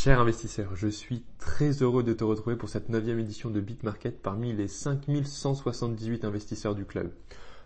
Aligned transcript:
Cher 0.00 0.20
investisseur, 0.20 0.76
je 0.76 0.86
suis 0.86 1.24
très 1.40 1.82
heureux 1.82 2.04
de 2.04 2.12
te 2.12 2.22
retrouver 2.22 2.54
pour 2.54 2.68
cette 2.68 2.88
neuvième 2.88 3.18
édition 3.18 3.50
de 3.50 3.60
BitMarket 3.60 4.22
parmi 4.22 4.52
les 4.52 4.68
5178 4.68 6.24
investisseurs 6.24 6.76
du 6.76 6.84
club. 6.84 7.10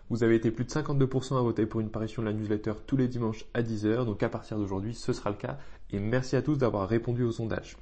Vous 0.09 0.23
avez 0.23 0.33
été 0.33 0.49
plus 0.49 0.65
de 0.65 0.71
52% 0.71 1.37
à 1.37 1.43
voter 1.43 1.67
pour 1.67 1.79
une 1.79 1.91
parution 1.91 2.23
de 2.23 2.27
la 2.27 2.33
newsletter 2.33 2.73
tous 2.87 2.97
les 2.97 3.07
dimanches 3.07 3.45
à 3.53 3.61
10h, 3.61 4.05
donc 4.05 4.23
à 4.23 4.29
partir 4.29 4.57
d'aujourd'hui 4.57 4.95
ce 4.95 5.13
sera 5.13 5.29
le 5.29 5.35
cas 5.35 5.59
et 5.91 5.99
merci 5.99 6.35
à 6.35 6.41
tous 6.41 6.55
d'avoir 6.55 6.89
répondu 6.89 7.21
au 7.21 7.31
sondage. 7.31 7.77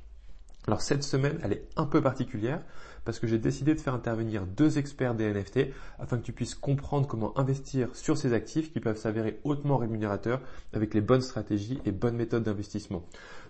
Alors 0.68 0.82
cette 0.82 1.04
semaine, 1.04 1.40
elle 1.44 1.54
est 1.54 1.68
un 1.76 1.86
peu 1.86 2.02
particulière 2.02 2.62
parce 3.04 3.18
que 3.18 3.26
j'ai 3.26 3.40
décidé 3.40 3.74
de 3.74 3.80
faire 3.80 3.96
intervenir 3.96 4.46
deux 4.46 4.78
experts 4.78 5.16
des 5.16 5.32
NFT 5.34 5.70
afin 5.98 6.18
que 6.18 6.24
tu 6.24 6.34
puisses 6.34 6.54
comprendre 6.54 7.08
comment 7.08 7.38
investir 7.40 7.96
sur 7.96 8.16
ces 8.16 8.34
actifs 8.34 8.72
qui 8.72 8.80
peuvent 8.80 8.98
s'avérer 8.98 9.40
hautement 9.44 9.78
rémunérateurs 9.78 10.40
avec 10.74 10.94
les 10.94 11.02
bonnes 11.02 11.22
stratégies 11.22 11.80
et 11.86 11.92
bonnes 11.92 12.16
méthodes 12.16 12.44
d'investissement. 12.44 13.04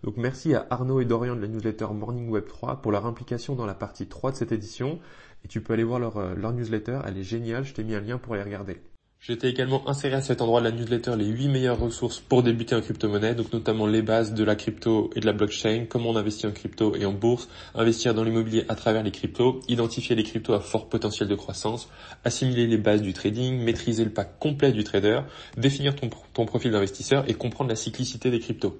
Donc 0.04 0.16
merci 0.16 0.56
à 0.56 0.68
Arnaud 0.70 1.02
et 1.02 1.06
Dorian 1.06 1.36
de 1.36 1.42
la 1.42 1.50
newsletter 1.50 1.88
Morning 1.94 2.30
Web 2.30 2.48
3 2.48 2.82
pour 2.82 2.94
leur 2.94 3.06
implication 3.06 3.56
dans 3.56 3.66
la 3.66 3.76
partie 3.76 4.08
3 4.08 4.32
de 4.32 4.38
cette 4.38 4.54
édition 4.54 5.00
et 5.44 5.50
tu 5.50 5.60
peux 5.60 5.74
aller 5.74 5.84
voir 5.84 6.00
leur, 6.00 6.18
euh, 6.18 6.34
leur 6.36 6.54
newsletter, 6.54 7.00
elle 7.06 7.18
est 7.18 7.24
géniale, 7.24 7.66
je 7.66 7.74
t'ai 7.74 7.84
mis 7.84 7.96
un 7.96 8.02
lien 8.02 8.18
pour 8.18 8.36
aller 8.36 8.44
regarder. 8.44 8.80
J'ai 9.24 9.38
également 9.46 9.88
inséré 9.88 10.16
à 10.16 10.22
cet 10.24 10.42
endroit 10.42 10.62
de 10.62 10.66
la 10.66 10.72
newsletter 10.72 11.16
les 11.16 11.28
8 11.28 11.48
meilleures 11.50 11.80
ressources 11.80 12.20
pour 12.20 12.42
débuter 12.42 12.74
en 12.74 12.82
crypto-monnaie, 12.82 13.36
donc 13.36 13.54
notamment 13.54 13.86
les 13.86 14.02
bases 14.02 14.34
de 14.34 14.44
la 14.44 14.56
crypto 14.56 15.12
et 15.16 15.20
de 15.20 15.28
la 15.28 15.34
blockchain, 15.34 15.86
comment 15.88 16.10
on 16.10 16.16
investit 16.16 16.48
en 16.48 16.52
crypto 16.52 16.96
et 16.96 17.06
en 17.06 17.14
bourse, 17.14 17.48
investir 17.76 18.16
dans 18.16 18.24
l'immobilier 18.24 18.66
à 18.68 18.74
travers 18.74 19.04
les 19.04 19.12
cryptos, 19.12 19.60
identifier 19.68 20.16
les 20.16 20.24
cryptos 20.24 20.54
à 20.54 20.60
fort 20.60 20.90
potentiel 20.90 21.30
de 21.30 21.36
croissance, 21.36 21.88
assimiler 22.24 22.66
les 22.66 22.80
bases 22.80 23.04
du 23.04 23.14
trading, 23.14 23.64
maîtriser 23.64 24.06
le 24.06 24.10
pack 24.10 24.40
complet 24.40 24.72
du 24.72 24.84
trader, 24.84 25.22
définir 25.56 25.96
ton, 25.96 26.10
ton 26.34 26.48
profil 26.48 26.72
d'investisseur 26.72 27.30
et 27.30 27.36
comprendre 27.36 27.70
la 27.70 27.76
cyclicité 27.76 28.32
des 28.32 28.40
cryptos. 28.40 28.80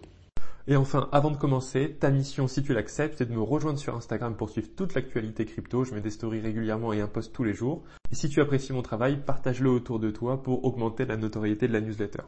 Et 0.66 0.76
enfin, 0.76 1.08
avant 1.12 1.30
de 1.30 1.38
commencer, 1.38 1.98
ta 2.00 2.10
mission, 2.10 2.48
si 2.48 2.64
tu 2.64 2.74
l'acceptes, 2.74 3.20
c'est 3.20 3.30
de 3.30 3.34
me 3.34 3.44
rejoindre 3.44 3.78
sur 3.78 3.96
Instagram 3.96 4.36
pour 4.36 4.50
suivre 4.50 4.70
toute 4.76 4.96
l'actualité 4.96 5.46
crypto. 5.46 5.84
Je 5.84 5.94
mets 5.94 6.02
des 6.02 6.10
stories 6.10 6.42
régulièrement 6.42 6.94
et 6.94 7.02
un 7.02 7.08
post 7.08 7.32
tous 7.32 7.44
les 7.44 7.54
jours. 7.54 7.84
Et 8.12 8.16
si 8.16 8.28
tu 8.28 8.42
apprécies 8.42 8.74
mon 8.74 8.82
travail, 8.82 9.22
partage-le 9.26 9.70
autour 9.70 10.00
de 10.00 10.12
toi 10.12 10.44
pour 10.44 10.66
augmenter 10.66 11.06
la 11.06 11.16
notoriété 11.16 11.68
de 11.68 11.74
la 11.74 11.80
newsletter. 11.80 12.24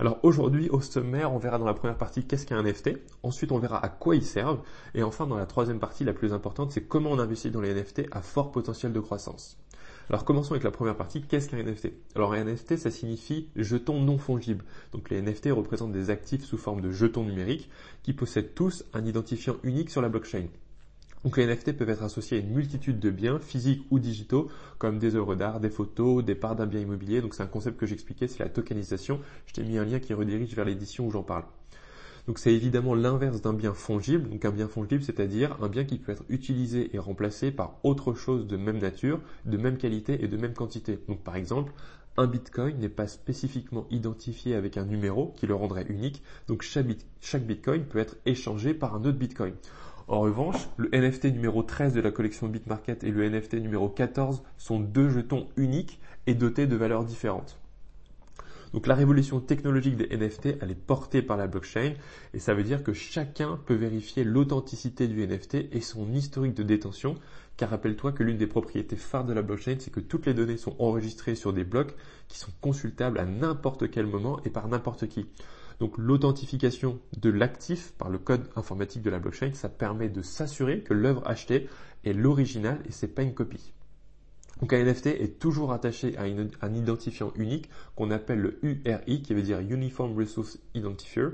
Alors 0.00 0.18
aujourd'hui, 0.24 0.68
au 0.70 0.80
sommaire, 0.80 1.32
on 1.32 1.38
verra 1.38 1.58
dans 1.58 1.66
la 1.66 1.74
première 1.74 1.96
partie 1.96 2.26
qu'est-ce 2.26 2.46
qu'un 2.46 2.62
NFT. 2.62 2.98
Ensuite, 3.22 3.52
on 3.52 3.58
verra 3.58 3.84
à 3.84 3.88
quoi 3.88 4.16
ils 4.16 4.24
servent. 4.24 4.60
Et 4.94 5.04
enfin, 5.04 5.28
dans 5.28 5.36
la 5.36 5.46
troisième 5.46 5.78
partie, 5.78 6.02
la 6.02 6.12
plus 6.12 6.32
importante, 6.32 6.72
c'est 6.72 6.88
comment 6.88 7.10
on 7.12 7.20
investit 7.20 7.52
dans 7.52 7.60
les 7.60 7.72
NFT 7.72 8.08
à 8.10 8.22
fort 8.22 8.50
potentiel 8.50 8.92
de 8.92 8.98
croissance. 8.98 9.56
Alors 10.10 10.24
commençons 10.24 10.50
avec 10.50 10.64
la 10.64 10.70
première 10.70 10.96
partie, 10.96 11.22
qu'est-ce 11.22 11.48
qu'un 11.48 11.62
NFT 11.62 11.92
Alors 12.14 12.34
un 12.34 12.44
NFT, 12.44 12.76
ça 12.76 12.90
signifie 12.90 13.48
jeton 13.56 14.00
non 14.00 14.18
fongible. 14.18 14.64
Donc 14.92 15.08
les 15.10 15.22
NFT 15.22 15.50
représentent 15.52 15.92
des 15.92 16.10
actifs 16.10 16.44
sous 16.44 16.58
forme 16.58 16.80
de 16.80 16.90
jetons 16.90 17.24
numériques 17.24 17.70
qui 18.02 18.12
possèdent 18.12 18.54
tous 18.54 18.84
un 18.92 19.06
identifiant 19.06 19.56
unique 19.62 19.90
sur 19.90 20.02
la 20.02 20.08
blockchain. 20.08 20.48
Donc 21.24 21.38
les 21.38 21.46
NFT 21.46 21.72
peuvent 21.72 21.88
être 21.88 22.02
associés 22.02 22.36
à 22.36 22.40
une 22.40 22.50
multitude 22.50 23.00
de 23.00 23.10
biens, 23.10 23.38
physiques 23.38 23.86
ou 23.90 23.98
digitaux, 23.98 24.50
comme 24.78 24.98
des 24.98 25.16
œuvres 25.16 25.34
d'art, 25.34 25.58
des 25.58 25.70
photos, 25.70 26.22
des 26.22 26.34
parts 26.34 26.54
d'un 26.54 26.66
bien 26.66 26.80
immobilier. 26.80 27.22
Donc 27.22 27.34
c'est 27.34 27.42
un 27.42 27.46
concept 27.46 27.78
que 27.78 27.86
j'expliquais, 27.86 28.28
c'est 28.28 28.40
la 28.40 28.50
tokenisation. 28.50 29.20
Je 29.46 29.54
t'ai 29.54 29.64
mis 29.64 29.78
un 29.78 29.84
lien 29.84 30.00
qui 30.00 30.12
redirige 30.12 30.54
vers 30.54 30.66
l'édition 30.66 31.06
où 31.06 31.10
j'en 31.10 31.22
parle. 31.22 31.44
Donc 32.26 32.38
c'est 32.38 32.52
évidemment 32.52 32.94
l'inverse 32.94 33.40
d'un 33.40 33.54
bien 33.54 33.72
fongible. 33.72 34.28
Donc 34.28 34.44
un 34.44 34.50
bien 34.50 34.68
fongible, 34.68 35.02
c'est-à-dire 35.02 35.56
un 35.62 35.68
bien 35.68 35.84
qui 35.84 35.98
peut 35.98 36.12
être 36.12 36.24
utilisé 36.28 36.94
et 36.94 36.98
remplacé 36.98 37.50
par 37.50 37.78
autre 37.84 38.12
chose 38.12 38.46
de 38.46 38.56
même 38.58 38.78
nature, 38.78 39.20
de 39.46 39.56
même 39.56 39.78
qualité 39.78 40.22
et 40.22 40.28
de 40.28 40.36
même 40.36 40.54
quantité. 40.54 40.98
Donc 41.08 41.22
par 41.22 41.36
exemple, 41.36 41.72
un 42.16 42.26
bitcoin 42.26 42.78
n'est 42.78 42.88
pas 42.88 43.08
spécifiquement 43.08 43.86
identifié 43.90 44.54
avec 44.54 44.76
un 44.76 44.84
numéro 44.84 45.32
qui 45.36 45.46
le 45.46 45.54
rendrait 45.54 45.86
unique. 45.88 46.22
Donc 46.48 46.62
chaque, 46.62 47.46
bitcoin 47.46 47.84
peut 47.84 47.98
être 47.98 48.16
échangé 48.24 48.72
par 48.72 48.94
un 48.94 49.04
autre 49.04 49.18
bitcoin. 49.18 49.54
En 50.06 50.20
revanche, 50.20 50.68
le 50.76 50.90
NFT 50.92 51.26
numéro 51.32 51.62
13 51.62 51.94
de 51.94 52.00
la 52.02 52.10
collection 52.10 52.46
Bitmarket 52.46 53.04
et 53.04 53.10
le 53.10 53.26
NFT 53.26 53.54
numéro 53.54 53.88
14 53.88 54.42
sont 54.58 54.78
deux 54.78 55.08
jetons 55.08 55.48
uniques 55.56 55.98
et 56.26 56.34
dotés 56.34 56.66
de 56.66 56.76
valeurs 56.76 57.04
différentes. 57.04 57.58
Donc 58.74 58.86
la 58.86 58.94
révolution 58.94 59.40
technologique 59.40 59.96
des 59.96 60.14
NFT, 60.14 60.58
elle 60.60 60.72
est 60.72 60.74
portée 60.74 61.22
par 61.22 61.36
la 61.36 61.46
blockchain 61.46 61.94
et 62.34 62.38
ça 62.38 62.54
veut 62.54 62.64
dire 62.64 62.82
que 62.82 62.92
chacun 62.92 63.58
peut 63.64 63.74
vérifier 63.74 64.24
l'authenticité 64.24 65.06
du 65.06 65.26
NFT 65.26 65.68
et 65.72 65.80
son 65.80 66.12
historique 66.12 66.54
de 66.54 66.64
détention. 66.64 67.14
Car 67.56 67.70
rappelle-toi 67.70 68.12
que 68.12 68.24
l'une 68.24 68.36
des 68.36 68.48
propriétés 68.48 68.96
phares 68.96 69.24
de 69.24 69.32
la 69.32 69.42
blockchain, 69.42 69.76
c'est 69.78 69.92
que 69.92 70.00
toutes 70.00 70.26
les 70.26 70.34
données 70.34 70.56
sont 70.56 70.74
enregistrées 70.80 71.36
sur 71.36 71.52
des 71.52 71.64
blocs 71.64 71.94
qui 72.28 72.36
sont 72.36 72.50
consultables 72.60 73.20
à 73.20 73.24
n'importe 73.24 73.90
quel 73.90 74.06
moment 74.06 74.40
et 74.44 74.50
par 74.50 74.66
n'importe 74.66 75.06
qui. 75.06 75.26
Donc 75.80 75.98
l'authentification 75.98 77.00
de 77.16 77.30
l'actif 77.30 77.92
par 77.98 78.08
le 78.08 78.18
code 78.18 78.48
informatique 78.56 79.02
de 79.02 79.10
la 79.10 79.18
blockchain, 79.18 79.52
ça 79.54 79.68
permet 79.68 80.08
de 80.08 80.22
s'assurer 80.22 80.80
que 80.80 80.94
l'œuvre 80.94 81.26
achetée 81.26 81.68
est 82.04 82.12
l'original 82.12 82.78
et 82.86 82.92
c'est 82.92 83.08
pas 83.08 83.22
une 83.22 83.34
copie. 83.34 83.72
Donc 84.60 84.72
un 84.72 84.84
NFT 84.84 85.06
est 85.06 85.38
toujours 85.40 85.72
attaché 85.72 86.16
à 86.16 86.22
un 86.22 86.74
identifiant 86.74 87.32
unique 87.34 87.68
qu'on 87.96 88.10
appelle 88.10 88.40
le 88.40 88.58
URI, 88.62 89.22
qui 89.22 89.34
veut 89.34 89.42
dire 89.42 89.58
Uniform 89.58 90.16
Resource 90.16 90.58
Identifier, 90.74 91.28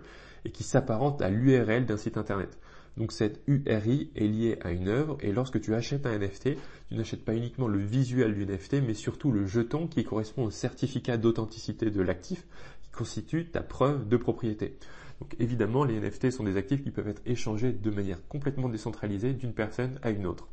et 0.44 0.50
qui 0.50 0.64
s'apparente 0.64 1.20
à 1.20 1.28
l'URL 1.28 1.84
d'un 1.84 1.98
site 1.98 2.16
internet. 2.16 2.58
Donc 2.96 3.12
cette 3.12 3.40
URI 3.46 4.10
est 4.16 4.26
liée 4.26 4.58
à 4.62 4.72
une 4.72 4.88
œuvre 4.88 5.16
et 5.20 5.32
lorsque 5.32 5.60
tu 5.60 5.74
achètes 5.74 6.06
un 6.06 6.18
NFT, 6.18 6.56
tu 6.88 6.94
n'achètes 6.94 7.24
pas 7.24 7.34
uniquement 7.34 7.68
le 7.68 7.78
visuel 7.78 8.34
du 8.34 8.44
NFT, 8.44 8.82
mais 8.86 8.94
surtout 8.94 9.30
le 9.30 9.46
jeton 9.46 9.86
qui 9.86 10.02
correspond 10.02 10.44
au 10.44 10.50
certificat 10.50 11.16
d'authenticité 11.16 11.90
de 11.90 12.02
l'actif 12.02 12.46
constitue 12.92 13.50
ta 13.50 13.62
preuve 13.62 14.08
de 14.08 14.16
propriété. 14.16 14.78
Donc 15.20 15.36
évidemment, 15.38 15.84
les 15.84 16.00
NFT 16.00 16.30
sont 16.30 16.44
des 16.44 16.56
actifs 16.56 16.82
qui 16.82 16.90
peuvent 16.90 17.08
être 17.08 17.22
échangés 17.26 17.72
de 17.72 17.90
manière 17.90 18.26
complètement 18.28 18.68
décentralisée 18.68 19.34
d'une 19.34 19.52
personne 19.52 19.98
à 20.02 20.10
une 20.10 20.26
autre. 20.26 20.48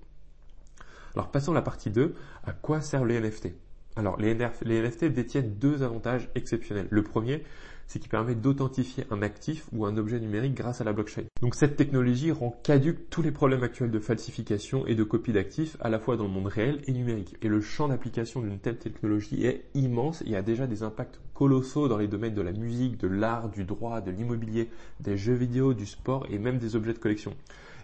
Alors 1.16 1.32
passons 1.32 1.52
à 1.52 1.56
la 1.56 1.62
partie 1.62 1.90
2, 1.90 2.16
à 2.44 2.52
quoi 2.52 2.82
servent 2.82 3.08
les 3.08 3.20
NFT 3.20 3.50
Alors 3.96 4.18
les, 4.20 4.36
NFT 4.36 5.06
détiennent 5.06 5.56
deux 5.56 5.84
avantages 5.84 6.30
exceptionnels. 6.36 6.88
Le 6.92 7.04
premier, 7.04 7.44
c'est 7.88 8.00
qu'il 8.00 8.10
permet 8.10 8.36
d'authentifier 8.36 9.06
un 9.10 9.22
actif 9.22 9.68
ou 9.72 9.86
un 9.86 9.98
objet 9.98 10.20
numérique 10.20 10.54
grâce 10.54 10.82
à 10.82 10.84
la 10.84 10.94
blockchain. 10.94 11.24
Donc 11.42 11.56
cette 11.56 11.76
technologie 11.76 12.32
rend 12.32 12.60
caduque 12.64 13.10
tous 13.10 13.22
les 13.22 13.32
problèmes 13.32 13.64
actuels 13.64 13.92
de 13.92 14.00
falsification 14.00 14.86
et 14.86 14.96
de 14.96 15.04
copie 15.04 15.34
d'actifs 15.34 15.78
à 15.80 15.90
la 15.90 16.00
fois 16.00 16.18
dans 16.18 16.26
le 16.26 16.30
monde 16.30 16.48
réel 16.48 16.82
et 16.86 16.92
numérique. 16.92 17.36
Et 17.42 17.48
le 17.48 17.62
champ 17.62 17.88
d'application 17.88 18.42
d'une 18.42 18.60
telle 18.60 18.78
technologie 18.78 19.46
est 19.46 19.66
immense 19.74 20.24
et 20.26 20.36
a 20.36 20.42
déjà 20.42 20.68
des 20.68 20.84
impacts 20.84 21.20
colossaux 21.34 21.88
dans 21.88 21.98
les 21.98 22.08
domaines 22.08 22.34
de 22.34 22.42
la 22.42 22.52
musique, 22.52 22.98
de 23.00 23.08
l'art, 23.08 23.50
du 23.50 23.64
droit, 23.64 24.02
de 24.02 24.12
l'immobilier, 24.12 24.70
des 25.00 25.18
jeux 25.18 25.36
vidéo, 25.36 25.74
du 25.74 25.86
sport 25.86 26.26
et 26.30 26.40
même 26.40 26.58
des 26.58 26.76
objets 26.76 26.94
de 26.94 27.00
collection. 27.00 27.34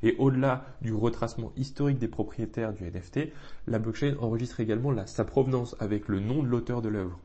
Et 0.01 0.15
au-delà 0.17 0.65
du 0.81 0.93
retracement 0.93 1.53
historique 1.55 1.97
des 1.97 2.09
propriétaires 2.09 2.73
du 2.73 2.83
NFT, 2.83 3.31
la 3.67 3.79
blockchain 3.79 4.15
enregistre 4.19 4.59
également 4.59 4.93
sa 5.05 5.23
provenance 5.23 5.77
avec 5.79 6.09
le 6.09 6.19
nom 6.19 6.43
de 6.43 6.49
l'auteur 6.49 6.81
de 6.81 6.89
l'œuvre. 6.89 7.17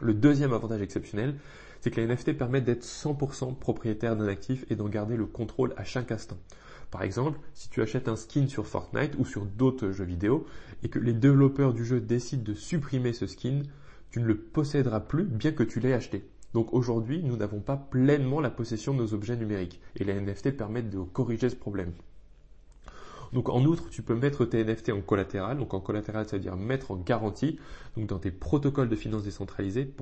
Le 0.00 0.14
deuxième 0.14 0.52
avantage 0.52 0.80
exceptionnel, 0.80 1.34
c'est 1.80 1.90
que 1.90 2.00
les 2.00 2.06
NFT 2.06 2.36
permettent 2.36 2.64
d'être 2.64 2.84
100% 2.84 3.56
propriétaire 3.58 4.16
d'un 4.16 4.28
actif 4.28 4.64
et 4.70 4.76
d'en 4.76 4.88
garder 4.88 5.16
le 5.16 5.26
contrôle 5.26 5.74
à 5.76 5.84
chaque 5.84 6.12
instant. 6.12 6.38
Par 6.90 7.02
exemple, 7.02 7.38
si 7.54 7.70
tu 7.70 7.82
achètes 7.82 8.08
un 8.08 8.16
skin 8.16 8.48
sur 8.48 8.66
Fortnite 8.66 9.14
ou 9.18 9.24
sur 9.24 9.44
d'autres 9.46 9.90
jeux 9.90 10.04
vidéo 10.04 10.46
et 10.82 10.88
que 10.88 10.98
les 10.98 11.12
développeurs 11.12 11.72
du 11.72 11.84
jeu 11.84 12.00
décident 12.00 12.42
de 12.42 12.54
supprimer 12.54 13.12
ce 13.12 13.26
skin, 13.26 13.62
tu 14.10 14.20
ne 14.20 14.26
le 14.26 14.36
posséderas 14.36 15.00
plus 15.00 15.24
bien 15.24 15.52
que 15.52 15.62
tu 15.62 15.78
l'aies 15.78 15.92
acheté. 15.92 16.28
Donc 16.52 16.72
aujourd'hui, 16.72 17.22
nous 17.22 17.36
n'avons 17.36 17.60
pas 17.60 17.76
pleinement 17.76 18.40
la 18.40 18.50
possession 18.50 18.92
de 18.92 18.98
nos 18.98 19.14
objets 19.14 19.36
numériques 19.36 19.80
et 19.96 20.04
les 20.04 20.20
NFT 20.20 20.56
permettent 20.56 20.90
de 20.90 20.98
corriger 20.98 21.48
ce 21.48 21.54
problème. 21.54 21.92
Donc 23.32 23.48
en 23.48 23.64
outre, 23.64 23.88
tu 23.90 24.02
peux 24.02 24.16
mettre 24.16 24.44
tes 24.44 24.64
NFT 24.64 24.90
en 24.90 25.00
collatéral. 25.00 25.58
Donc 25.58 25.74
en 25.74 25.80
collatéral, 25.80 26.26
ça 26.26 26.36
veut 26.36 26.42
dire 26.42 26.56
mettre 26.56 26.90
en 26.90 26.96
garantie 26.96 27.58
donc 27.96 28.08
dans 28.08 28.18
tes 28.18 28.32
protocoles 28.32 28.88
de 28.88 28.96
finances 28.96 29.22
décentralisés 29.22 29.94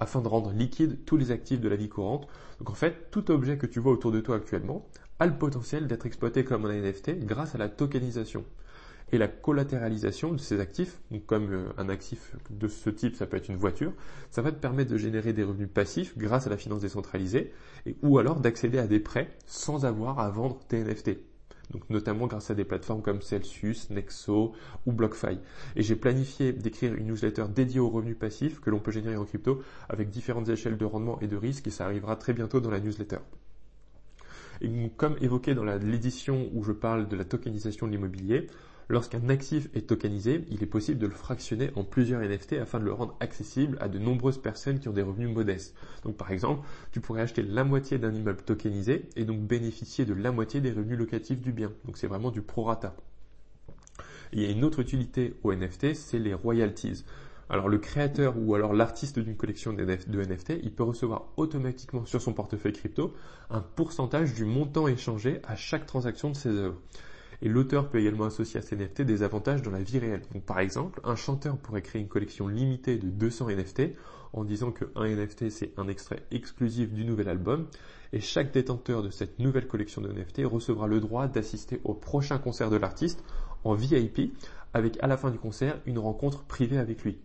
afin 0.00 0.20
de 0.20 0.28
rendre 0.28 0.52
liquide 0.52 1.04
tous 1.04 1.16
les 1.16 1.30
actifs 1.30 1.60
de 1.60 1.68
la 1.68 1.76
vie 1.76 1.88
courante. 1.88 2.26
Donc 2.58 2.70
en 2.70 2.74
fait, 2.74 3.10
tout 3.10 3.30
objet 3.30 3.58
que 3.58 3.66
tu 3.66 3.80
vois 3.80 3.92
autour 3.92 4.12
de 4.12 4.20
toi 4.20 4.36
actuellement 4.36 4.86
a 5.18 5.26
le 5.26 5.36
potentiel 5.36 5.86
d'être 5.86 6.06
exploité 6.06 6.44
comme 6.44 6.66
un 6.66 6.72
NFT 6.72 7.24
grâce 7.24 7.54
à 7.54 7.58
la 7.58 7.68
tokenisation 7.68 8.44
et 9.12 9.18
la 9.18 9.28
collatéralisation 9.28 10.32
de 10.32 10.38
ces 10.38 10.60
actifs, 10.60 10.98
comme 11.26 11.52
euh, 11.52 11.68
un 11.78 11.88
actif 11.88 12.34
de 12.50 12.68
ce 12.68 12.90
type, 12.90 13.16
ça 13.16 13.26
peut 13.26 13.36
être 13.36 13.48
une 13.48 13.56
voiture, 13.56 13.92
ça 14.30 14.42
va 14.42 14.50
te 14.50 14.58
permettre 14.58 14.90
de 14.90 14.96
générer 14.96 15.32
des 15.32 15.44
revenus 15.44 15.68
passifs 15.72 16.16
grâce 16.18 16.46
à 16.46 16.50
la 16.50 16.56
finance 16.56 16.80
décentralisée, 16.80 17.52
ou 18.02 18.18
alors 18.18 18.40
d'accéder 18.40 18.78
à 18.78 18.86
des 18.86 19.00
prêts 19.00 19.30
sans 19.46 19.84
avoir 19.84 20.18
à 20.18 20.30
vendre 20.30 20.58
tes 20.68 20.82
NFT. 20.82 21.18
Donc 21.70 21.88
notamment 21.90 22.26
grâce 22.26 22.50
à 22.50 22.54
des 22.54 22.64
plateformes 22.64 23.02
comme 23.02 23.22
Celsius, 23.22 23.90
Nexo 23.90 24.52
ou 24.86 24.92
BlockFi. 24.92 25.38
Et 25.76 25.82
j'ai 25.82 25.96
planifié 25.96 26.52
d'écrire 26.52 26.94
une 26.94 27.06
newsletter 27.06 27.46
dédiée 27.54 27.80
aux 27.80 27.88
revenus 27.88 28.18
passifs 28.18 28.60
que 28.60 28.70
l'on 28.70 28.80
peut 28.80 28.92
générer 28.92 29.16
en 29.16 29.24
crypto 29.24 29.62
avec 29.88 30.10
différentes 30.10 30.48
échelles 30.48 30.76
de 30.76 30.84
rendement 30.84 31.18
et 31.20 31.26
de 31.26 31.36
risque 31.36 31.66
et 31.66 31.70
ça 31.70 31.86
arrivera 31.86 32.16
très 32.16 32.32
bientôt 32.32 32.60
dans 32.60 32.70
la 32.70 32.80
newsletter. 32.80 33.18
Et 34.60 34.70
comme 34.96 35.16
évoqué 35.20 35.54
dans 35.54 35.64
l'édition 35.64 36.48
où 36.52 36.62
je 36.62 36.72
parle 36.72 37.08
de 37.08 37.16
la 37.16 37.24
tokenisation 37.24 37.86
de 37.86 37.92
l'immobilier, 37.92 38.46
Lorsqu'un 38.88 39.28
actif 39.30 39.68
est 39.74 39.88
tokenisé, 39.88 40.44
il 40.50 40.62
est 40.62 40.66
possible 40.66 40.98
de 40.98 41.06
le 41.06 41.14
fractionner 41.14 41.70
en 41.74 41.84
plusieurs 41.84 42.20
NFT 42.20 42.54
afin 42.54 42.78
de 42.78 42.84
le 42.84 42.92
rendre 42.92 43.16
accessible 43.20 43.78
à 43.80 43.88
de 43.88 43.98
nombreuses 43.98 44.38
personnes 44.38 44.78
qui 44.78 44.88
ont 44.88 44.92
des 44.92 45.02
revenus 45.02 45.30
modestes. 45.30 45.74
Donc 46.04 46.16
par 46.16 46.30
exemple, 46.30 46.66
tu 46.92 47.00
pourrais 47.00 47.22
acheter 47.22 47.42
la 47.42 47.64
moitié 47.64 47.98
d'un 47.98 48.12
immeuble 48.12 48.42
tokenisé 48.42 49.08
et 49.16 49.24
donc 49.24 49.40
bénéficier 49.40 50.04
de 50.04 50.12
la 50.12 50.32
moitié 50.32 50.60
des 50.60 50.70
revenus 50.70 50.98
locatifs 50.98 51.40
du 51.40 51.52
bien. 51.52 51.72
Donc 51.86 51.96
c'est 51.96 52.06
vraiment 52.06 52.30
du 52.30 52.42
prorata. 52.42 52.94
Il 54.32 54.42
y 54.42 54.46
a 54.46 54.50
une 54.50 54.64
autre 54.64 54.80
utilité 54.80 55.34
au 55.44 55.54
NFT, 55.54 55.94
c'est 55.94 56.18
les 56.18 56.34
royalties. 56.34 57.04
Alors 57.48 57.68
le 57.68 57.78
créateur 57.78 58.34
ou 58.38 58.54
alors 58.54 58.72
l'artiste 58.72 59.18
d'une 59.18 59.36
collection 59.36 59.72
de 59.72 59.84
NFT, 59.84 60.54
il 60.62 60.74
peut 60.74 60.82
recevoir 60.82 61.26
automatiquement 61.36 62.04
sur 62.04 62.20
son 62.20 62.32
portefeuille 62.32 62.72
crypto 62.72 63.14
un 63.50 63.60
pourcentage 63.60 64.34
du 64.34 64.44
montant 64.44 64.88
échangé 64.88 65.40
à 65.44 65.56
chaque 65.56 65.86
transaction 65.86 66.30
de 66.30 66.36
ses 66.36 66.50
œuvres. 66.50 66.80
Et 67.44 67.48
l'auteur 67.50 67.90
peut 67.90 68.00
également 68.00 68.24
associer 68.24 68.58
à 68.58 68.62
ces 68.62 68.74
NFT 68.74 69.02
des 69.02 69.22
avantages 69.22 69.60
dans 69.60 69.70
la 69.70 69.82
vie 69.82 69.98
réelle. 69.98 70.22
Donc 70.32 70.44
par 70.44 70.60
exemple, 70.60 71.00
un 71.04 71.14
chanteur 71.14 71.58
pourrait 71.58 71.82
créer 71.82 72.00
une 72.00 72.08
collection 72.08 72.48
limitée 72.48 72.96
de 72.96 73.10
200 73.10 73.50
NFT 73.50 73.82
en 74.32 74.44
disant 74.44 74.72
que 74.72 74.86
un 74.96 75.06
NFT 75.06 75.50
c'est 75.50 75.72
un 75.76 75.86
extrait 75.86 76.22
exclusif 76.30 76.90
du 76.90 77.04
nouvel 77.04 77.28
album 77.28 77.66
et 78.14 78.20
chaque 78.20 78.50
détenteur 78.50 79.02
de 79.02 79.10
cette 79.10 79.38
nouvelle 79.38 79.68
collection 79.68 80.00
de 80.00 80.10
NFT 80.10 80.40
recevra 80.44 80.86
le 80.86 81.00
droit 81.00 81.28
d'assister 81.28 81.82
au 81.84 81.92
prochain 81.92 82.38
concert 82.38 82.70
de 82.70 82.76
l'artiste 82.76 83.22
en 83.62 83.74
VIP 83.74 84.32
avec 84.72 84.96
à 85.02 85.06
la 85.06 85.18
fin 85.18 85.30
du 85.30 85.38
concert 85.38 85.78
une 85.84 85.98
rencontre 85.98 86.44
privée 86.44 86.78
avec 86.78 87.04
lui. 87.04 87.18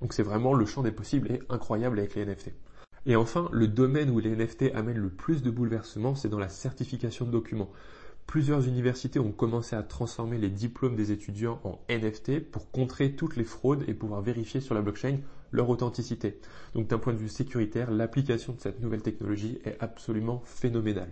Donc 0.00 0.12
c'est 0.12 0.22
vraiment 0.22 0.54
le 0.54 0.66
champ 0.66 0.82
des 0.82 0.92
possibles 0.92 1.32
et 1.32 1.42
incroyable 1.48 1.98
avec 1.98 2.14
les 2.14 2.24
NFT. 2.24 2.52
Et 3.06 3.16
enfin, 3.16 3.48
le 3.50 3.66
domaine 3.66 4.10
où 4.10 4.20
les 4.20 4.36
NFT 4.36 4.72
amènent 4.74 4.98
le 4.98 5.10
plus 5.10 5.42
de 5.42 5.50
bouleversements, 5.50 6.14
c'est 6.14 6.28
dans 6.28 6.38
la 6.38 6.48
certification 6.48 7.24
de 7.24 7.32
documents. 7.32 7.72
Plusieurs 8.26 8.66
universités 8.66 9.18
ont 9.18 9.32
commencé 9.32 9.76
à 9.76 9.82
transformer 9.82 10.38
les 10.38 10.48
diplômes 10.48 10.96
des 10.96 11.12
étudiants 11.12 11.60
en 11.64 11.78
NFT 11.90 12.40
pour 12.40 12.70
contrer 12.70 13.12
toutes 13.12 13.36
les 13.36 13.44
fraudes 13.44 13.84
et 13.88 13.94
pouvoir 13.94 14.22
vérifier 14.22 14.60
sur 14.60 14.74
la 14.74 14.80
blockchain 14.80 15.18
leur 15.52 15.68
authenticité. 15.68 16.40
Donc 16.74 16.88
d'un 16.88 16.98
point 16.98 17.12
de 17.12 17.18
vue 17.18 17.28
sécuritaire, 17.28 17.90
l'application 17.90 18.54
de 18.54 18.60
cette 18.60 18.80
nouvelle 18.80 19.02
technologie 19.02 19.58
est 19.64 19.76
absolument 19.80 20.42
phénoménale. 20.46 21.10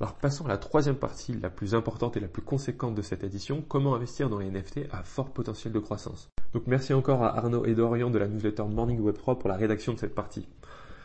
Alors 0.00 0.14
passons 0.14 0.44
à 0.44 0.48
la 0.48 0.58
troisième 0.58 0.94
partie, 0.96 1.32
la 1.32 1.50
plus 1.50 1.74
importante 1.74 2.16
et 2.16 2.20
la 2.20 2.28
plus 2.28 2.42
conséquente 2.42 2.94
de 2.94 3.02
cette 3.02 3.24
édition, 3.24 3.64
comment 3.66 3.96
investir 3.96 4.28
dans 4.28 4.38
les 4.38 4.48
NFT 4.48 4.82
à 4.92 5.02
fort 5.02 5.30
potentiel 5.30 5.72
de 5.72 5.80
croissance. 5.80 6.28
Donc 6.52 6.68
merci 6.68 6.94
encore 6.94 7.24
à 7.24 7.36
Arnaud 7.36 7.64
et 7.64 7.74
Dorian 7.74 8.08
de 8.08 8.18
la 8.18 8.28
newsletter 8.28 8.64
Morning 8.64 9.00
Web 9.00 9.16
3 9.16 9.40
pour 9.40 9.48
la 9.48 9.56
rédaction 9.56 9.94
de 9.94 9.98
cette 9.98 10.14
partie. 10.14 10.46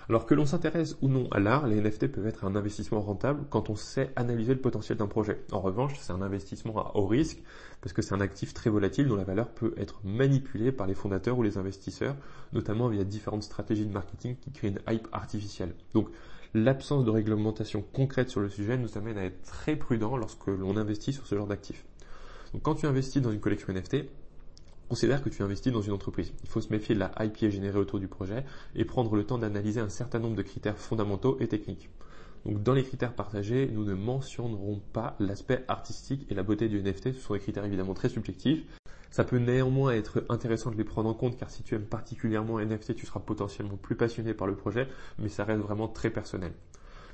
Alors 0.10 0.26
que 0.26 0.34
l'on 0.34 0.46
s'intéresse 0.46 0.98
ou 1.02 1.08
non 1.08 1.28
à 1.32 1.40
l'art, 1.40 1.66
les 1.66 1.80
NFT 1.80 2.08
peuvent 2.08 2.28
être 2.28 2.44
un 2.44 2.56
investissement 2.56 3.00
rentable 3.00 3.46
quand 3.50 3.70
on 3.70 3.76
sait 3.76 4.12
analyser 4.18 4.54
le 4.54 4.60
potentiel 4.60 4.98
d'un 4.98 5.08
projet. 5.08 5.42
En 5.54 5.62
revanche, 5.62 5.94
c'est 5.98 6.12
un 6.12 6.22
investissement 6.22 6.78
à 6.78 6.92
haut 6.96 7.06
risque 7.06 7.42
parce 7.80 7.94
que 7.94 8.02
c'est 8.02 8.14
un 8.14 8.20
actif 8.20 8.54
très 8.54 8.70
volatile 8.70 9.08
dont 9.08 9.16
la 9.16 9.24
valeur 9.24 9.48
peut 9.50 9.74
être 9.78 10.02
manipulée 10.04 10.74
par 10.74 10.88
les 10.88 10.94
fondateurs 10.94 11.38
ou 11.38 11.44
les 11.44 11.58
investisseurs, 11.58 12.16
notamment 12.52 12.90
via 12.90 13.06
différentes 13.06 13.44
stratégies 13.44 13.86
de 13.86 13.94
marketing 13.94 14.36
qui 14.36 14.52
créent 14.52 14.70
une 14.70 14.80
hype 14.90 15.08
artificielle. 15.14 15.74
Donc 15.94 16.10
l'absence 16.54 17.06
de 17.06 17.10
réglementation 17.10 17.82
concrète 17.94 18.30
sur 18.30 18.42
le 18.42 18.50
sujet 18.50 18.78
nous 18.78 18.98
amène 18.98 19.18
à 19.18 19.24
être 19.24 19.42
très 19.44 19.78
prudent 19.78 20.18
lorsque 20.18 20.48
l'on 20.48 20.76
investit 20.76 21.14
sur 21.14 21.26
ce 21.28 21.36
genre 21.36 21.48
d'actifs. 21.48 21.86
Donc 22.54 22.62
quand 22.62 22.76
tu 22.76 22.88
investis 22.88 23.22
dans 23.22 23.32
une 23.32 23.40
collection 23.40 23.74
NFT, 23.74 24.06
Considère 24.90 25.24
que 25.24 25.30
tu 25.30 25.42
investis 25.42 25.72
dans 25.72 25.82
une 25.82 25.94
entreprise. 25.94 26.34
Il 26.44 26.50
faut 26.50 26.62
se 26.62 26.70
méfier 26.70 26.94
de 26.94 27.00
la 27.00 27.12
hype 27.20 27.50
générée 27.50 27.80
autour 27.80 28.00
du 28.00 28.08
projet 28.08 28.46
et 28.76 28.86
prendre 28.86 29.16
le 29.16 29.24
temps 29.24 29.38
d'analyser 29.38 29.80
un 29.80 29.90
certain 29.90 30.20
nombre 30.20 30.36
de 30.36 30.42
critères 30.42 30.78
fondamentaux 30.78 31.38
et 31.40 31.48
techniques. 31.48 31.90
Donc 32.46 32.62
dans 32.62 32.74
les 32.74 32.84
critères 32.84 33.14
partagés, 33.14 33.70
nous 33.72 33.86
ne 33.86 33.94
mentionnerons 33.94 34.82
pas 34.92 35.16
l'aspect 35.20 35.64
artistique 35.68 36.28
et 36.30 36.36
la 36.36 36.44
beauté 36.44 36.68
du 36.68 36.82
NFT. 36.82 37.14
Ce 37.14 37.20
sont 37.20 37.34
des 37.34 37.40
critères 37.40 37.66
évidemment 37.66 37.94
très 37.94 38.10
subjectifs. 38.10 38.64
Ça 39.10 39.24
peut 39.24 39.38
néanmoins 39.38 39.94
être 39.94 40.26
intéressant 40.30 40.72
de 40.72 40.76
les 40.76 40.84
prendre 40.84 41.08
en 41.08 41.14
compte 41.14 41.38
car 41.38 41.50
si 41.50 41.64
tu 41.64 41.76
aimes 41.76 41.86
particulièrement 41.86 42.60
NFT, 42.60 42.96
tu 42.96 43.06
seras 43.06 43.20
potentiellement 43.20 43.78
plus 43.78 43.96
passionné 43.96 44.34
par 44.34 44.48
le 44.48 44.56
projet, 44.56 44.88
mais 45.20 45.30
ça 45.30 45.46
reste 45.46 45.62
vraiment 45.62 45.88
très 45.88 46.10
personnel. 46.10 46.52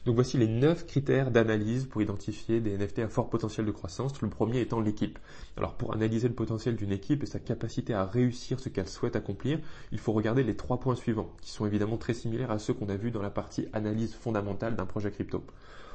Donc 0.10 0.16
voici 0.16 0.40
les 0.40 0.48
9 0.48 0.88
critères 0.88 1.30
d'analyse 1.30 1.86
pour 1.86 2.02
identifier 2.02 2.62
des 2.62 2.76
NFT 2.76 2.98
à 2.98 3.10
fort 3.10 3.30
potentiel 3.30 3.68
de 3.68 3.72
croissance, 3.72 4.20
le 4.24 4.28
premier 4.28 4.60
étant 4.60 4.82
l'équipe. 4.82 5.20
Alors 5.56 5.76
pour 5.76 5.94
analyser 5.94 6.28
le 6.28 6.34
potentiel 6.34 6.76
d'une 6.76 6.92
équipe 6.92 7.22
et 7.22 7.28
sa 7.28 7.38
capacité 7.38 7.94
à 7.94 8.06
réussir 8.06 8.60
ce 8.60 8.70
qu'elle 8.70 8.88
souhaite 8.88 9.16
accomplir, 9.16 9.60
il 9.92 10.00
faut 10.00 10.12
regarder 10.12 10.42
les 10.42 10.56
trois 10.56 10.80
points 10.80 10.96
suivants, 10.96 11.30
qui 11.42 11.52
sont 11.52 11.68
évidemment 11.68 11.98
très 11.98 12.16
similaires 12.16 12.50
à 12.50 12.58
ceux 12.58 12.74
qu'on 12.74 12.90
a 12.90 12.96
vus 12.96 13.12
dans 13.12 13.22
la 13.22 13.30
partie 13.30 13.68
analyse 13.72 14.16
fondamentale 14.16 14.76
d'un 14.76 14.88
projet 14.88 15.12
crypto. 15.12 15.44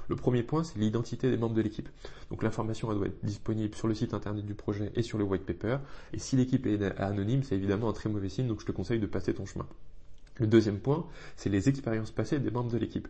Le 0.07 0.15
premier 0.15 0.45
point, 0.45 0.63
c'est 0.63 0.79
l'identité 0.79 1.29
des 1.29 1.37
membres 1.37 1.57
de 1.57 1.63
l'équipe. 1.63 1.89
Donc 2.31 2.45
l'information 2.45 2.95
doit 2.95 3.09
être 3.09 3.25
disponible 3.25 3.75
sur 3.75 3.89
le 3.89 3.95
site 3.95 4.15
internet 4.15 4.47
du 4.47 4.55
projet 4.55 4.93
et 4.95 5.03
sur 5.03 5.19
le 5.19 5.25
white 5.25 5.45
paper. 5.45 5.79
Et 6.13 6.21
si 6.21 6.37
l'équipe 6.37 6.65
est 6.67 6.81
anonyme, 7.01 7.43
c'est 7.43 7.57
évidemment 7.57 7.89
un 7.89 7.93
très 7.93 8.09
mauvais 8.09 8.29
signe, 8.29 8.47
donc 8.47 8.61
je 8.61 8.67
te 8.67 8.71
conseille 8.71 9.01
de 9.01 9.07
passer 9.07 9.35
ton 9.35 9.45
chemin. 9.45 9.67
Le 10.39 10.49
deuxième 10.49 10.79
point, 10.81 11.07
c'est 11.37 11.49
les 11.49 11.69
expériences 11.69 12.11
passées 12.11 12.41
des 12.41 12.51
membres 12.51 12.71
de 12.71 12.79
l'équipe. 12.79 13.07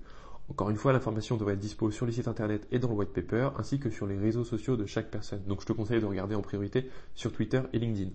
Encore 0.51 0.69
une 0.71 0.77
fois, 0.77 0.93
l'information 0.93 1.37
devrait 1.37 1.55
être 1.55 1.61
disponible 1.61 1.95
sur 1.95 2.07
les 2.07 2.13
sites 2.13 2.29
internet 2.29 2.67
et 2.71 2.79
dans 2.79 2.89
le 2.89 2.95
white 2.95 3.13
paper, 3.13 3.51
ainsi 3.57 3.79
que 3.79 3.91
sur 3.91 4.07
les 4.07 4.19
réseaux 4.19 4.45
sociaux 4.45 4.77
de 4.77 4.85
chaque 4.85 5.11
personne. 5.11 5.43
Donc 5.47 5.63
je 5.63 5.67
te 5.67 5.73
conseille 5.73 6.01
de 6.01 6.07
regarder 6.07 6.35
en 6.35 6.43
priorité 6.43 6.91
sur 7.15 7.33
Twitter 7.33 7.63
et 7.73 7.79
LinkedIn. 7.79 8.11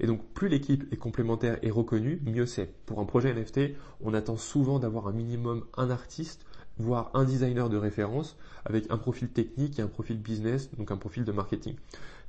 Et 0.00 0.06
donc 0.06 0.24
plus 0.32 0.48
l'équipe 0.48 0.90
est 0.92 0.96
complémentaire 0.96 1.58
et 1.62 1.70
reconnue, 1.70 2.22
mieux 2.24 2.46
c'est. 2.46 2.72
Pour 2.86 3.00
un 3.00 3.04
projet 3.04 3.34
NFT, 3.34 3.72
on 4.00 4.14
attend 4.14 4.36
souvent 4.36 4.78
d'avoir 4.78 5.08
un 5.08 5.12
minimum 5.12 5.66
un 5.76 5.90
artiste 5.90 6.46
voire 6.78 7.10
un 7.14 7.24
designer 7.24 7.68
de 7.68 7.76
référence 7.76 8.36
avec 8.64 8.90
un 8.90 8.98
profil 8.98 9.28
technique 9.28 9.78
et 9.78 9.82
un 9.82 9.88
profil 9.88 10.18
business, 10.18 10.70
donc 10.76 10.90
un 10.90 10.96
profil 10.96 11.24
de 11.24 11.32
marketing. 11.32 11.76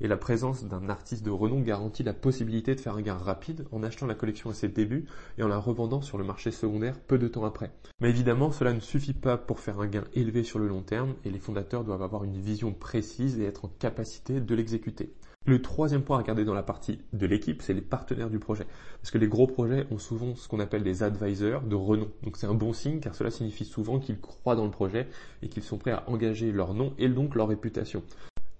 Et 0.00 0.08
la 0.08 0.16
présence 0.16 0.64
d'un 0.64 0.88
artiste 0.88 1.24
de 1.24 1.30
renom 1.30 1.60
garantit 1.60 2.02
la 2.02 2.14
possibilité 2.14 2.74
de 2.74 2.80
faire 2.80 2.96
un 2.96 3.02
gain 3.02 3.16
rapide 3.16 3.66
en 3.70 3.82
achetant 3.82 4.06
la 4.06 4.14
collection 4.14 4.50
à 4.50 4.54
ses 4.54 4.68
débuts 4.68 5.06
et 5.36 5.42
en 5.42 5.48
la 5.48 5.58
revendant 5.58 6.00
sur 6.00 6.16
le 6.16 6.24
marché 6.24 6.50
secondaire 6.50 6.98
peu 6.98 7.18
de 7.18 7.28
temps 7.28 7.44
après. 7.44 7.70
Mais 8.00 8.08
évidemment, 8.08 8.50
cela 8.50 8.72
ne 8.72 8.80
suffit 8.80 9.12
pas 9.12 9.36
pour 9.36 9.60
faire 9.60 9.80
un 9.80 9.86
gain 9.86 10.04
élevé 10.14 10.42
sur 10.42 10.58
le 10.58 10.68
long 10.68 10.82
terme 10.82 11.14
et 11.24 11.30
les 11.30 11.38
fondateurs 11.38 11.84
doivent 11.84 12.02
avoir 12.02 12.24
une 12.24 12.40
vision 12.40 12.72
précise 12.72 13.38
et 13.38 13.44
être 13.44 13.66
en 13.66 13.70
capacité 13.78 14.40
de 14.40 14.54
l'exécuter. 14.54 15.12
Le 15.50 15.60
troisième 15.60 16.02
point 16.02 16.16
à 16.16 16.20
regarder 16.20 16.44
dans 16.44 16.54
la 16.54 16.62
partie 16.62 17.00
de 17.12 17.26
l'équipe, 17.26 17.60
c'est 17.60 17.74
les 17.74 17.80
partenaires 17.80 18.30
du 18.30 18.38
projet. 18.38 18.66
Parce 19.00 19.10
que 19.10 19.18
les 19.18 19.26
gros 19.26 19.48
projets 19.48 19.84
ont 19.90 19.98
souvent 19.98 20.36
ce 20.36 20.46
qu'on 20.46 20.60
appelle 20.60 20.84
des 20.84 21.02
advisors 21.02 21.62
de 21.62 21.74
renom. 21.74 22.08
Donc 22.22 22.36
c'est 22.36 22.46
un 22.46 22.54
bon 22.54 22.72
signe 22.72 23.00
car 23.00 23.16
cela 23.16 23.32
signifie 23.32 23.64
souvent 23.64 23.98
qu'ils 23.98 24.20
croient 24.20 24.54
dans 24.54 24.64
le 24.64 24.70
projet 24.70 25.08
et 25.42 25.48
qu'ils 25.48 25.64
sont 25.64 25.76
prêts 25.76 25.90
à 25.90 26.04
engager 26.08 26.52
leur 26.52 26.72
nom 26.72 26.94
et 26.98 27.08
donc 27.08 27.34
leur 27.34 27.48
réputation. 27.48 28.04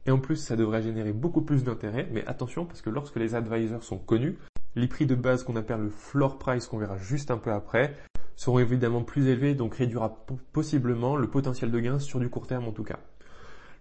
Et 0.06 0.10
en 0.10 0.18
plus, 0.18 0.34
ça 0.34 0.56
devrait 0.56 0.82
générer 0.82 1.12
beaucoup 1.12 1.42
plus 1.42 1.62
d'intérêt, 1.62 2.08
mais 2.10 2.26
attention 2.26 2.64
parce 2.64 2.82
que 2.82 2.90
lorsque 2.90 3.16
les 3.16 3.36
advisors 3.36 3.84
sont 3.84 3.98
connus, 3.98 4.36
les 4.74 4.88
prix 4.88 5.06
de 5.06 5.14
base 5.14 5.44
qu'on 5.44 5.54
appelle 5.54 5.82
le 5.82 5.90
floor 5.90 6.38
price 6.38 6.66
qu'on 6.66 6.78
verra 6.78 6.96
juste 6.96 7.30
un 7.30 7.38
peu 7.38 7.52
après 7.52 7.94
seront 8.34 8.58
évidemment 8.58 9.04
plus 9.04 9.28
élevés, 9.28 9.54
donc 9.54 9.76
réduira 9.76 10.24
possiblement 10.52 11.14
le 11.14 11.28
potentiel 11.28 11.70
de 11.70 11.78
gain 11.78 12.00
sur 12.00 12.18
du 12.18 12.28
court 12.30 12.48
terme 12.48 12.66
en 12.66 12.72
tout 12.72 12.84
cas. 12.84 12.98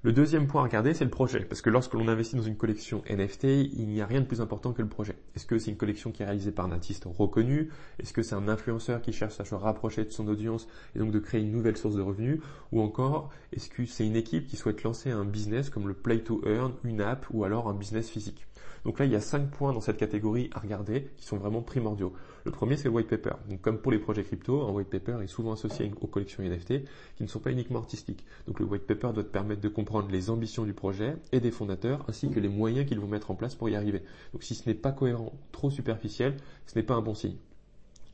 Le 0.02 0.14
deuxième 0.14 0.48
point 0.48 0.62
à 0.62 0.64
regarder, 0.64 0.94
c'est 0.94 1.04
le 1.04 1.10
projet. 1.10 1.42
Parce 1.42 1.62
que 1.62 1.70
lorsque 1.70 1.94
l'on 1.94 2.08
investit 2.08 2.38
dans 2.38 2.42
une 2.42 2.56
collection 2.56 3.04
NFT, 3.10 3.44
il 3.44 3.90
n'y 3.90 4.00
a 4.00 4.06
rien 4.06 4.22
de 4.22 4.26
plus 4.26 4.40
important 4.40 4.72
que 4.72 4.82
le 4.82 4.88
projet. 4.88 5.18
Est-ce 5.36 5.46
que 5.46 5.60
c'est 5.60 5.72
une 5.72 5.78
collection 5.78 6.14
qui 6.14 6.24
est 6.24 6.26
réalisée 6.26 6.54
par 6.54 6.66
un 6.66 6.72
artiste 6.72 7.04
reconnu? 7.06 7.70
Est-ce 8.00 8.14
que 8.14 8.24
c'est 8.24 8.36
un 8.36 8.48
influenceur 8.48 9.02
qui 9.02 9.12
cherche 9.12 9.42
à 9.42 9.44
se 9.44 9.56
rapprocher 9.56 10.06
de 10.06 10.12
son 10.12 10.30
audience 10.30 10.70
et 10.96 11.00
donc 11.00 11.12
de 11.12 11.20
créer 11.20 11.42
une 11.42 11.52
nouvelle 11.52 11.76
source 11.76 11.96
de 11.96 12.02
revenus? 12.02 12.40
Ou 12.72 12.80
encore, 12.80 13.30
est-ce 13.52 13.68
que 13.68 13.86
c'est 13.86 14.08
une 14.08 14.16
équipe 14.16 14.48
qui 14.48 14.56
souhaite 14.56 14.84
lancer 14.84 15.12
un 15.12 15.26
business 15.26 15.70
comme 15.70 15.90
le 15.90 15.94
Play 15.94 16.20
to 16.20 16.42
Earn, 16.46 16.72
une 16.86 17.02
app 17.02 17.26
ou 17.32 17.44
alors 17.44 17.68
un 17.68 17.74
business 17.74 18.10
physique? 18.10 18.48
Donc 18.86 19.00
là, 19.00 19.06
il 19.06 19.12
y 19.12 19.16
a 19.16 19.22
cinq 19.22 19.50
points 19.50 19.74
dans 19.74 19.82
cette 19.82 19.98
catégorie 19.98 20.50
à 20.54 20.60
regarder 20.60 21.10
qui 21.18 21.26
sont 21.26 21.38
vraiment 21.38 21.62
primordiaux. 21.62 22.14
Le 22.46 22.52
premier, 22.52 22.78
c'est 22.78 22.86
le 22.86 22.92
white 22.92 23.08
paper. 23.08 23.36
Donc 23.50 23.62
comme 23.62 23.80
pour 23.80 23.92
les 23.92 24.00
projets 24.00 24.24
crypto, 24.24 24.62
un 24.62 24.72
white 24.72 24.90
paper 24.90 25.18
est 25.22 25.28
souvent 25.28 25.54
associé 25.54 25.92
aux 26.02 26.08
collections 26.08 26.44
NFT 26.44 26.86
qui 27.18 27.24
ne 27.24 27.28
sont 27.28 27.40
pas 27.40 27.52
uniquement 27.52 27.80
artistiques. 27.80 28.26
Donc 28.48 28.60
le 28.60 28.66
white 28.66 28.88
paper 28.88 29.12
doit 29.14 29.24
te 29.24 29.30
permettre 29.30 29.62
de 29.62 29.70
comprendre 29.70 30.10
les 30.10 30.30
ambitions 30.30 30.64
du 30.64 30.74
projet 30.74 31.18
et 31.32 31.40
des 31.40 31.52
fondateurs 31.52 32.06
ainsi 32.08 32.30
que 32.30 32.40
les 32.40 32.50
moyens 32.50 32.88
qu'ils 32.88 33.00
vont 33.00 33.08
mettre 33.08 33.32
en 33.32 33.36
place 33.36 33.56
pour 33.56 33.70
y 33.70 33.76
arriver. 33.76 34.02
Donc 34.34 34.44
si 34.44 34.56
ce 34.56 34.68
n'est 34.68 34.76
pas 34.76 34.92
cohérent, 34.92 35.34
trop 35.52 35.70
superficiel, 35.70 36.38
ce 36.66 36.76
n'est 36.78 36.84
pas 36.84 36.96
un 36.96 37.02
bon 37.02 37.16
signe. 37.16 37.36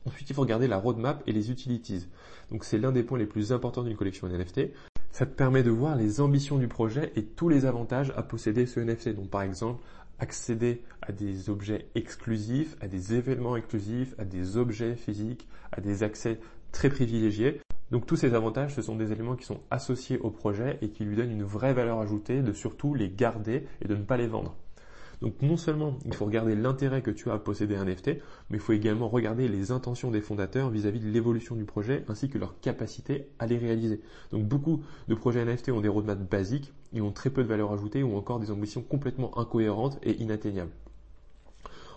Ensuite, 0.06 0.30
il 0.30 0.34
faut 0.34 0.42
regarder 0.42 0.68
la 0.68 0.78
roadmap 0.78 1.22
et 1.26 1.32
les 1.32 1.50
utilities. 1.50 2.06
Donc 2.50 2.64
c'est 2.64 2.78
l'un 2.78 2.92
des 2.92 3.02
points 3.02 3.18
les 3.18 3.26
plus 3.26 3.52
importants 3.52 3.82
d'une 3.82 3.96
collection 3.96 4.28
NFT. 4.28 4.70
Ça 5.10 5.26
te 5.26 5.34
permet 5.34 5.62
de 5.62 5.70
voir 5.70 5.96
les 5.96 6.20
ambitions 6.20 6.58
du 6.58 6.68
projet 6.68 7.10
et 7.16 7.24
tous 7.24 7.48
les 7.48 7.64
avantages 7.64 8.12
à 8.16 8.22
posséder 8.22 8.66
ce 8.66 8.80
NFT. 8.80 9.14
Donc 9.16 9.30
par 9.30 9.42
exemple, 9.42 9.82
accéder 10.18 10.82
à 11.02 11.12
des 11.12 11.50
objets 11.50 11.86
exclusifs, 11.94 12.76
à 12.80 12.88
des 12.88 13.14
événements 13.14 13.56
exclusifs, 13.56 14.14
à 14.18 14.24
des 14.24 14.56
objets 14.56 14.96
physiques, 14.96 15.46
à 15.72 15.80
des 15.80 16.02
accès 16.02 16.38
très 16.72 16.88
privilégiés. 16.88 17.60
Donc 17.90 18.06
tous 18.06 18.16
ces 18.16 18.34
avantages, 18.34 18.74
ce 18.74 18.82
sont 18.82 18.96
des 18.96 19.12
éléments 19.12 19.36
qui 19.36 19.44
sont 19.44 19.60
associés 19.70 20.18
au 20.18 20.30
projet 20.30 20.78
et 20.82 20.88
qui 20.88 21.04
lui 21.04 21.16
donnent 21.16 21.30
une 21.30 21.44
vraie 21.44 21.74
valeur 21.74 22.00
ajoutée 22.00 22.42
de 22.42 22.52
surtout 22.52 22.94
les 22.94 23.10
garder 23.10 23.66
et 23.80 23.88
de 23.88 23.94
ne 23.94 24.02
pas 24.02 24.16
les 24.16 24.26
vendre. 24.26 24.56
Donc 25.22 25.40
non 25.42 25.56
seulement 25.56 25.98
il 26.04 26.14
faut 26.14 26.24
regarder 26.24 26.54
l'intérêt 26.54 27.02
que 27.02 27.10
tu 27.10 27.30
as 27.30 27.34
à 27.34 27.38
posséder 27.38 27.76
un 27.76 27.84
NFT, 27.84 28.18
mais 28.50 28.58
il 28.58 28.60
faut 28.60 28.72
également 28.72 29.08
regarder 29.08 29.48
les 29.48 29.70
intentions 29.70 30.10
des 30.10 30.20
fondateurs 30.20 30.70
vis-à-vis 30.70 31.00
de 31.00 31.08
l'évolution 31.08 31.54
du 31.56 31.64
projet 31.64 32.04
ainsi 32.08 32.28
que 32.28 32.38
leur 32.38 32.60
capacité 32.60 33.28
à 33.38 33.46
les 33.46 33.58
réaliser. 33.58 34.00
Donc 34.30 34.44
beaucoup 34.44 34.82
de 35.08 35.14
projets 35.14 35.44
NFT 35.44 35.70
ont 35.70 35.80
des 35.80 35.88
roadmaps 35.88 36.28
basiques, 36.28 36.72
ils 36.92 37.02
ont 37.02 37.12
très 37.12 37.30
peu 37.30 37.42
de 37.42 37.48
valeur 37.48 37.72
ajoutée 37.72 38.02
ou 38.02 38.16
encore 38.16 38.40
des 38.40 38.50
ambitions 38.50 38.82
complètement 38.82 39.38
incohérentes 39.38 39.98
et 40.02 40.20
inatteignables. 40.22 40.72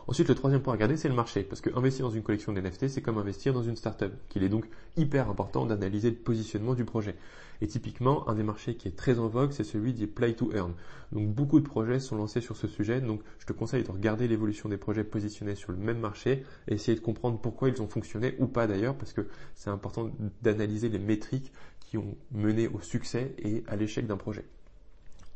Ensuite, 0.10 0.28
le 0.28 0.34
troisième 0.34 0.63
point 0.63 0.74
à 0.74 0.75
regarder, 0.75 0.98
c'est 0.98 1.08
le 1.08 1.13
marché. 1.13 1.44
Parce 1.44 1.62
que 1.62 1.70
investir 1.75 2.04
dans 2.04 2.12
une 2.12 2.24
collection 2.24 2.51
d'NFT, 2.51 2.88
c'est 2.88 3.00
comme 3.00 3.20
investir 3.20 3.54
dans 3.54 3.62
une 3.62 3.75
startup. 3.75 4.12
Qu'il 4.28 4.42
est 4.42 4.50
donc 4.50 4.66
hyper 4.98 5.30
important 5.30 5.68
d'analyser 5.68 6.10
le 6.10 6.16
positionnement 6.16 6.74
du 6.74 6.84
projet. 6.84 7.16
Et 7.62 7.68
typiquement, 7.68 8.28
un 8.28 8.34
des 8.34 8.42
marchés 8.42 8.74
qui 8.74 8.88
est 8.88 8.96
très 8.96 9.20
en 9.20 9.28
vogue, 9.28 9.51
c'est 9.51 9.63
celui 9.63 9.94
des 9.94 10.08
play 10.08 10.34
to 10.34 10.51
earn. 10.51 10.74
Donc, 11.12 11.30
beaucoup 11.30 11.60
de 11.60 11.68
projets 11.68 12.00
sont 12.00 12.16
lancés 12.16 12.42
sur 12.42 12.58
ce 12.58 12.68
sujet. 12.68 13.01
Donc, 13.01 13.22
je 13.38 13.46
te 13.46 13.54
conseille 13.54 13.84
de 13.84 13.92
regarder 13.92 14.28
l'évolution 14.28 14.68
des 14.68 14.78
projets 14.78 15.04
positionnés 15.04 15.54
sur 15.54 15.72
le 15.72 15.78
même 15.78 16.00
marché 16.00 16.44
et 16.68 16.74
essayer 16.74 16.98
de 16.98 17.04
comprendre 17.04 17.39
pourquoi 17.39 17.70
ils 17.70 17.80
ont 17.80 17.88
fonctionné 17.88 18.34
ou 18.39 18.48
pas 18.48 18.66
d'ailleurs, 18.66 18.96
parce 18.96 19.13
que 19.13 19.28
c'est 19.54 19.70
important 19.70 20.10
d'analyser 20.42 20.89
les 20.89 20.98
métriques 20.98 21.54
qui 21.82 22.00
ont 22.00 22.18
mené 22.32 22.68
au 22.68 22.82
succès 22.82 23.36
et 23.38 23.63
à 23.68 23.75
l'échec 23.75 24.08
d'un 24.08 24.18
projet. 24.18 24.46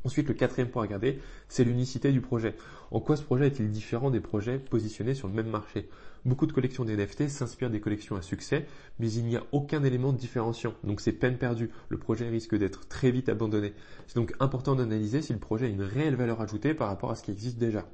Ensuite, 0.06 0.28
le 0.28 0.34
quatrième 0.34 0.70
point 0.70 0.84
à 0.84 0.86
regarder, 0.86 1.20
c'est 1.48 1.64
l'unicité 1.64 2.12
du 2.12 2.22
projet. 2.22 2.56
En 2.92 3.00
quoi 3.00 3.16
ce 3.16 3.24
projet 3.24 3.48
est-il 3.48 3.72
différent 3.72 4.12
des 4.12 4.20
projets 4.20 4.60
positionnés 4.60 5.14
sur 5.16 5.28
le 5.28 5.34
même 5.34 5.50
marché? 5.50 5.90
Beaucoup 6.26 6.46
de 6.46 6.54
collections 6.54 6.86
d'NFT 6.86 7.28
s'inspirent 7.28 7.70
des 7.70 7.82
collections 7.82 8.16
à 8.16 8.22
succès, 8.22 8.66
mais 9.00 9.12
il 9.12 9.26
n'y 9.26 9.36
a 9.36 9.44
aucun 9.52 9.84
élément 9.84 10.14
différenciant. 10.14 10.74
Donc 10.84 11.02
c'est 11.02 11.12
peine 11.12 11.38
perdue. 11.38 11.70
Le 11.90 11.98
projet 11.98 12.30
risque 12.30 12.56
d'être 12.56 12.88
très 12.88 13.12
vite 13.12 13.30
abandonné. 13.30 13.74
C'est 14.08 14.16
donc 14.16 14.34
important 14.40 14.76
d'analyser 14.76 15.22
si 15.22 15.34
le 15.34 15.40
projet 15.40 15.66
a 15.66 15.70
une 15.70 15.82
réelle 15.82 16.16
valeur 16.16 16.42
ajoutée 16.42 16.74
par 16.74 16.88
rapport 16.88 17.12
à 17.12 17.16
ce 17.16 17.24
qui 17.24 17.32
existe 17.32 17.58
déjà. 17.58 17.86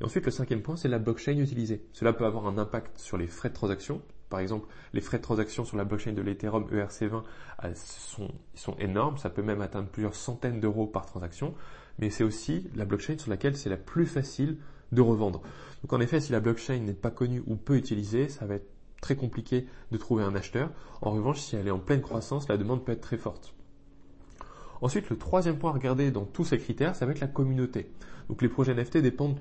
Et 0.00 0.04
ensuite, 0.04 0.24
le 0.24 0.30
cinquième 0.30 0.62
point, 0.62 0.76
c'est 0.76 0.88
la 0.88 0.98
blockchain 0.98 1.38
utilisée. 1.38 1.82
Cela 1.92 2.12
peut 2.12 2.24
avoir 2.24 2.46
un 2.46 2.56
impact 2.56 2.98
sur 2.98 3.16
les 3.16 3.26
frais 3.26 3.48
de 3.48 3.54
transaction, 3.54 4.00
par 4.28 4.40
exemple, 4.40 4.68
les 4.92 5.00
frais 5.00 5.18
de 5.18 5.22
transaction 5.22 5.64
sur 5.64 5.76
la 5.76 5.84
blockchain 5.84 6.12
de 6.12 6.22
l'Ethereum 6.22 6.66
ERC20 6.70 7.22
euh, 7.64 7.72
sont, 7.74 8.30
sont 8.54 8.76
énormes, 8.78 9.18
ça 9.18 9.30
peut 9.30 9.42
même 9.42 9.60
atteindre 9.60 9.88
plusieurs 9.88 10.14
centaines 10.14 10.60
d'euros 10.60 10.86
par 10.86 11.06
transaction, 11.06 11.54
mais 11.98 12.10
c'est 12.10 12.24
aussi 12.24 12.70
la 12.74 12.84
blockchain 12.84 13.18
sur 13.18 13.30
laquelle 13.30 13.56
c'est 13.56 13.70
la 13.70 13.76
plus 13.76 14.06
facile 14.06 14.58
de 14.92 15.00
revendre. 15.00 15.42
Donc 15.82 15.92
en 15.92 16.00
effet, 16.00 16.20
si 16.20 16.32
la 16.32 16.40
blockchain 16.40 16.78
n'est 16.78 16.92
pas 16.92 17.10
connue 17.10 17.42
ou 17.46 17.56
peu 17.56 17.76
utilisée, 17.76 18.28
ça 18.28 18.46
va 18.46 18.54
être 18.54 18.68
très 19.00 19.16
compliqué 19.16 19.66
de 19.92 19.96
trouver 19.96 20.24
un 20.24 20.34
acheteur. 20.34 20.70
En 21.02 21.10
revanche, 21.10 21.40
si 21.40 21.56
elle 21.56 21.68
est 21.68 21.72
en 21.72 21.78
pleine 21.78 22.02
croissance, 22.02 22.48
la 22.48 22.56
demande 22.56 22.84
peut 22.84 22.92
être 22.92 23.00
très 23.00 23.16
forte. 23.16 23.54
Ensuite, 24.80 25.10
le 25.10 25.18
troisième 25.18 25.58
point 25.58 25.70
à 25.70 25.74
regarder 25.74 26.10
dans 26.10 26.24
tous 26.24 26.44
ces 26.44 26.58
critères, 26.58 26.94
ça 26.94 27.06
va 27.06 27.12
être 27.12 27.20
la 27.20 27.26
communauté. 27.26 27.90
Donc 28.28 28.42
les 28.42 28.48
projets 28.48 28.74
NFT 28.74 28.98
dépendent 28.98 29.40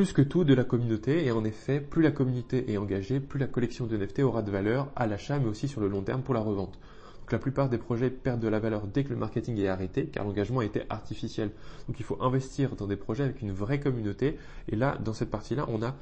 plus 0.00 0.14
que 0.14 0.22
tout 0.22 0.44
de 0.44 0.54
la 0.54 0.64
communauté 0.64 1.26
et 1.26 1.30
en 1.30 1.44
effet, 1.44 1.78
plus 1.78 2.00
la 2.00 2.10
communauté 2.10 2.72
est 2.72 2.78
engagée, 2.78 3.20
plus 3.20 3.38
la 3.38 3.46
collection 3.46 3.84
de 3.84 3.98
NFT 3.98 4.20
aura 4.20 4.40
de 4.40 4.50
valeur 4.50 4.88
à 4.96 5.06
l'achat 5.06 5.38
mais 5.38 5.46
aussi 5.46 5.68
sur 5.68 5.82
le 5.82 5.88
long 5.88 6.00
terme 6.00 6.22
pour 6.22 6.32
la 6.32 6.40
revente. 6.40 6.78
Donc 7.20 7.32
la 7.32 7.38
plupart 7.38 7.68
des 7.68 7.76
projets 7.76 8.08
perdent 8.08 8.40
de 8.40 8.48
la 8.48 8.60
valeur 8.60 8.86
dès 8.86 9.04
que 9.04 9.10
le 9.10 9.16
marketing 9.16 9.58
est 9.58 9.68
arrêté 9.68 10.06
car 10.06 10.24
l'engagement 10.24 10.62
été 10.62 10.84
artificiel. 10.88 11.50
Donc 11.86 12.00
il 12.00 12.02
faut 12.06 12.16
investir 12.22 12.76
dans 12.76 12.86
des 12.86 12.96
projets 12.96 13.24
avec 13.24 13.42
une 13.42 13.52
vraie 13.52 13.78
communauté 13.78 14.38
et 14.68 14.74
là, 14.74 14.96
dans 15.04 15.12
cette 15.12 15.30
partie-là, 15.30 15.66
on 15.68 15.82
a 15.82 15.94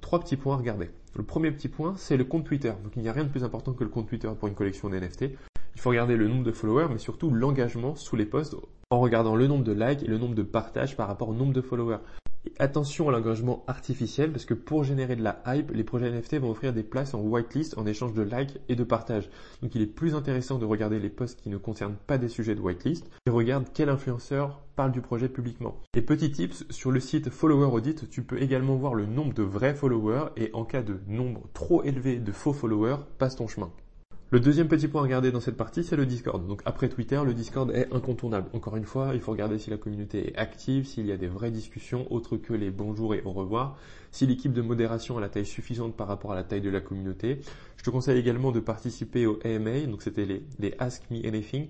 trois 0.00 0.18
petits 0.18 0.36
points 0.36 0.54
à 0.54 0.56
regarder. 0.56 0.88
Le 1.14 1.22
premier 1.22 1.50
petit 1.50 1.68
point, 1.68 1.92
c'est 1.98 2.16
le 2.16 2.24
compte 2.24 2.46
Twitter. 2.46 2.72
Donc 2.84 2.92
il 2.96 3.02
n'y 3.02 3.08
a 3.10 3.12
rien 3.12 3.24
de 3.24 3.28
plus 3.28 3.44
important 3.44 3.74
que 3.74 3.84
le 3.84 3.90
compte 3.90 4.08
Twitter 4.08 4.30
pour 4.40 4.48
une 4.48 4.54
collection 4.54 4.88
d'NFT. 4.88 5.32
Il 5.76 5.80
faut 5.80 5.90
regarder 5.90 6.16
le 6.16 6.26
nombre 6.26 6.42
de 6.42 6.52
followers, 6.52 6.88
mais 6.90 6.98
surtout 6.98 7.30
l'engagement 7.30 7.94
sous 7.94 8.16
les 8.16 8.24
posts 8.24 8.56
en 8.90 8.98
regardant 8.98 9.36
le 9.36 9.46
nombre 9.46 9.62
de 9.62 9.72
likes 9.72 10.02
et 10.02 10.08
le 10.08 10.16
nombre 10.16 10.34
de 10.34 10.42
partages 10.42 10.96
par 10.96 11.06
rapport 11.06 11.28
au 11.28 11.34
nombre 11.34 11.52
de 11.52 11.60
followers 11.60 11.98
attention 12.58 13.08
à 13.08 13.12
l'engagement 13.12 13.64
artificiel 13.66 14.32
parce 14.32 14.44
que 14.44 14.54
pour 14.54 14.84
générer 14.84 15.16
de 15.16 15.22
la 15.22 15.42
hype, 15.46 15.70
les 15.72 15.84
projets 15.84 16.10
NFT 16.10 16.36
vont 16.36 16.50
offrir 16.50 16.72
des 16.72 16.82
places 16.82 17.14
en 17.14 17.20
whitelist 17.20 17.76
en 17.76 17.86
échange 17.86 18.14
de 18.14 18.22
likes 18.22 18.58
et 18.68 18.76
de 18.76 18.84
partages. 18.84 19.28
Donc 19.62 19.74
il 19.74 19.82
est 19.82 19.86
plus 19.86 20.14
intéressant 20.14 20.58
de 20.58 20.64
regarder 20.64 20.98
les 20.98 21.10
posts 21.10 21.40
qui 21.40 21.48
ne 21.48 21.58
concernent 21.58 21.96
pas 22.06 22.18
des 22.18 22.28
sujets 22.28 22.54
de 22.54 22.60
whitelist 22.60 23.10
et 23.26 23.30
regarde 23.30 23.66
quel 23.74 23.88
influenceur 23.88 24.62
parle 24.76 24.92
du 24.92 25.00
projet 25.00 25.28
publiquement. 25.28 25.76
Et 25.94 26.02
petit 26.02 26.30
tips, 26.30 26.64
sur 26.70 26.90
le 26.90 27.00
site 27.00 27.30
Follower 27.30 27.66
Audit, 27.66 28.08
tu 28.08 28.22
peux 28.22 28.40
également 28.40 28.76
voir 28.76 28.94
le 28.94 29.06
nombre 29.06 29.34
de 29.34 29.42
vrais 29.42 29.74
followers 29.74 30.30
et 30.36 30.50
en 30.52 30.64
cas 30.64 30.82
de 30.82 31.00
nombre 31.06 31.48
trop 31.54 31.82
élevé 31.82 32.18
de 32.18 32.32
faux 32.32 32.52
followers, 32.52 32.98
passe 33.18 33.36
ton 33.36 33.48
chemin. 33.48 33.70
Le 34.32 34.40
deuxième 34.40 34.66
petit 34.66 34.88
point 34.88 35.02
à 35.02 35.04
regarder 35.04 35.30
dans 35.30 35.38
cette 35.38 35.56
partie, 35.56 35.84
c'est 35.84 35.94
le 35.94 36.04
Discord. 36.04 36.44
Donc 36.48 36.60
après 36.64 36.88
Twitter, 36.88 37.20
le 37.24 37.32
Discord 37.32 37.70
est 37.70 37.94
incontournable. 37.94 38.48
Encore 38.54 38.74
une 38.74 38.84
fois, 38.84 39.12
il 39.14 39.20
faut 39.20 39.30
regarder 39.30 39.56
si 39.56 39.70
la 39.70 39.76
communauté 39.76 40.32
est 40.32 40.36
active, 40.36 40.84
s'il 40.84 41.06
y 41.06 41.12
a 41.12 41.16
des 41.16 41.28
vraies 41.28 41.52
discussions 41.52 42.12
autres 42.12 42.36
que 42.36 42.52
les 42.52 42.72
bonjours 42.72 43.14
et 43.14 43.22
au 43.24 43.30
revoir, 43.30 43.78
si 44.10 44.26
l'équipe 44.26 44.52
de 44.52 44.62
modération 44.62 45.16
a 45.16 45.20
la 45.20 45.28
taille 45.28 45.46
suffisante 45.46 45.94
par 45.94 46.08
rapport 46.08 46.32
à 46.32 46.34
la 46.34 46.42
taille 46.42 46.60
de 46.60 46.70
la 46.70 46.80
communauté. 46.80 47.38
Je 47.76 47.84
te 47.84 47.90
conseille 47.90 48.18
également 48.18 48.50
de 48.50 48.58
participer 48.58 49.26
au 49.26 49.38
AMA, 49.44 49.82
donc 49.82 50.02
c'était 50.02 50.24
les, 50.24 50.42
les 50.58 50.74
Ask 50.80 51.08
Me 51.12 51.24
Anything 51.24 51.68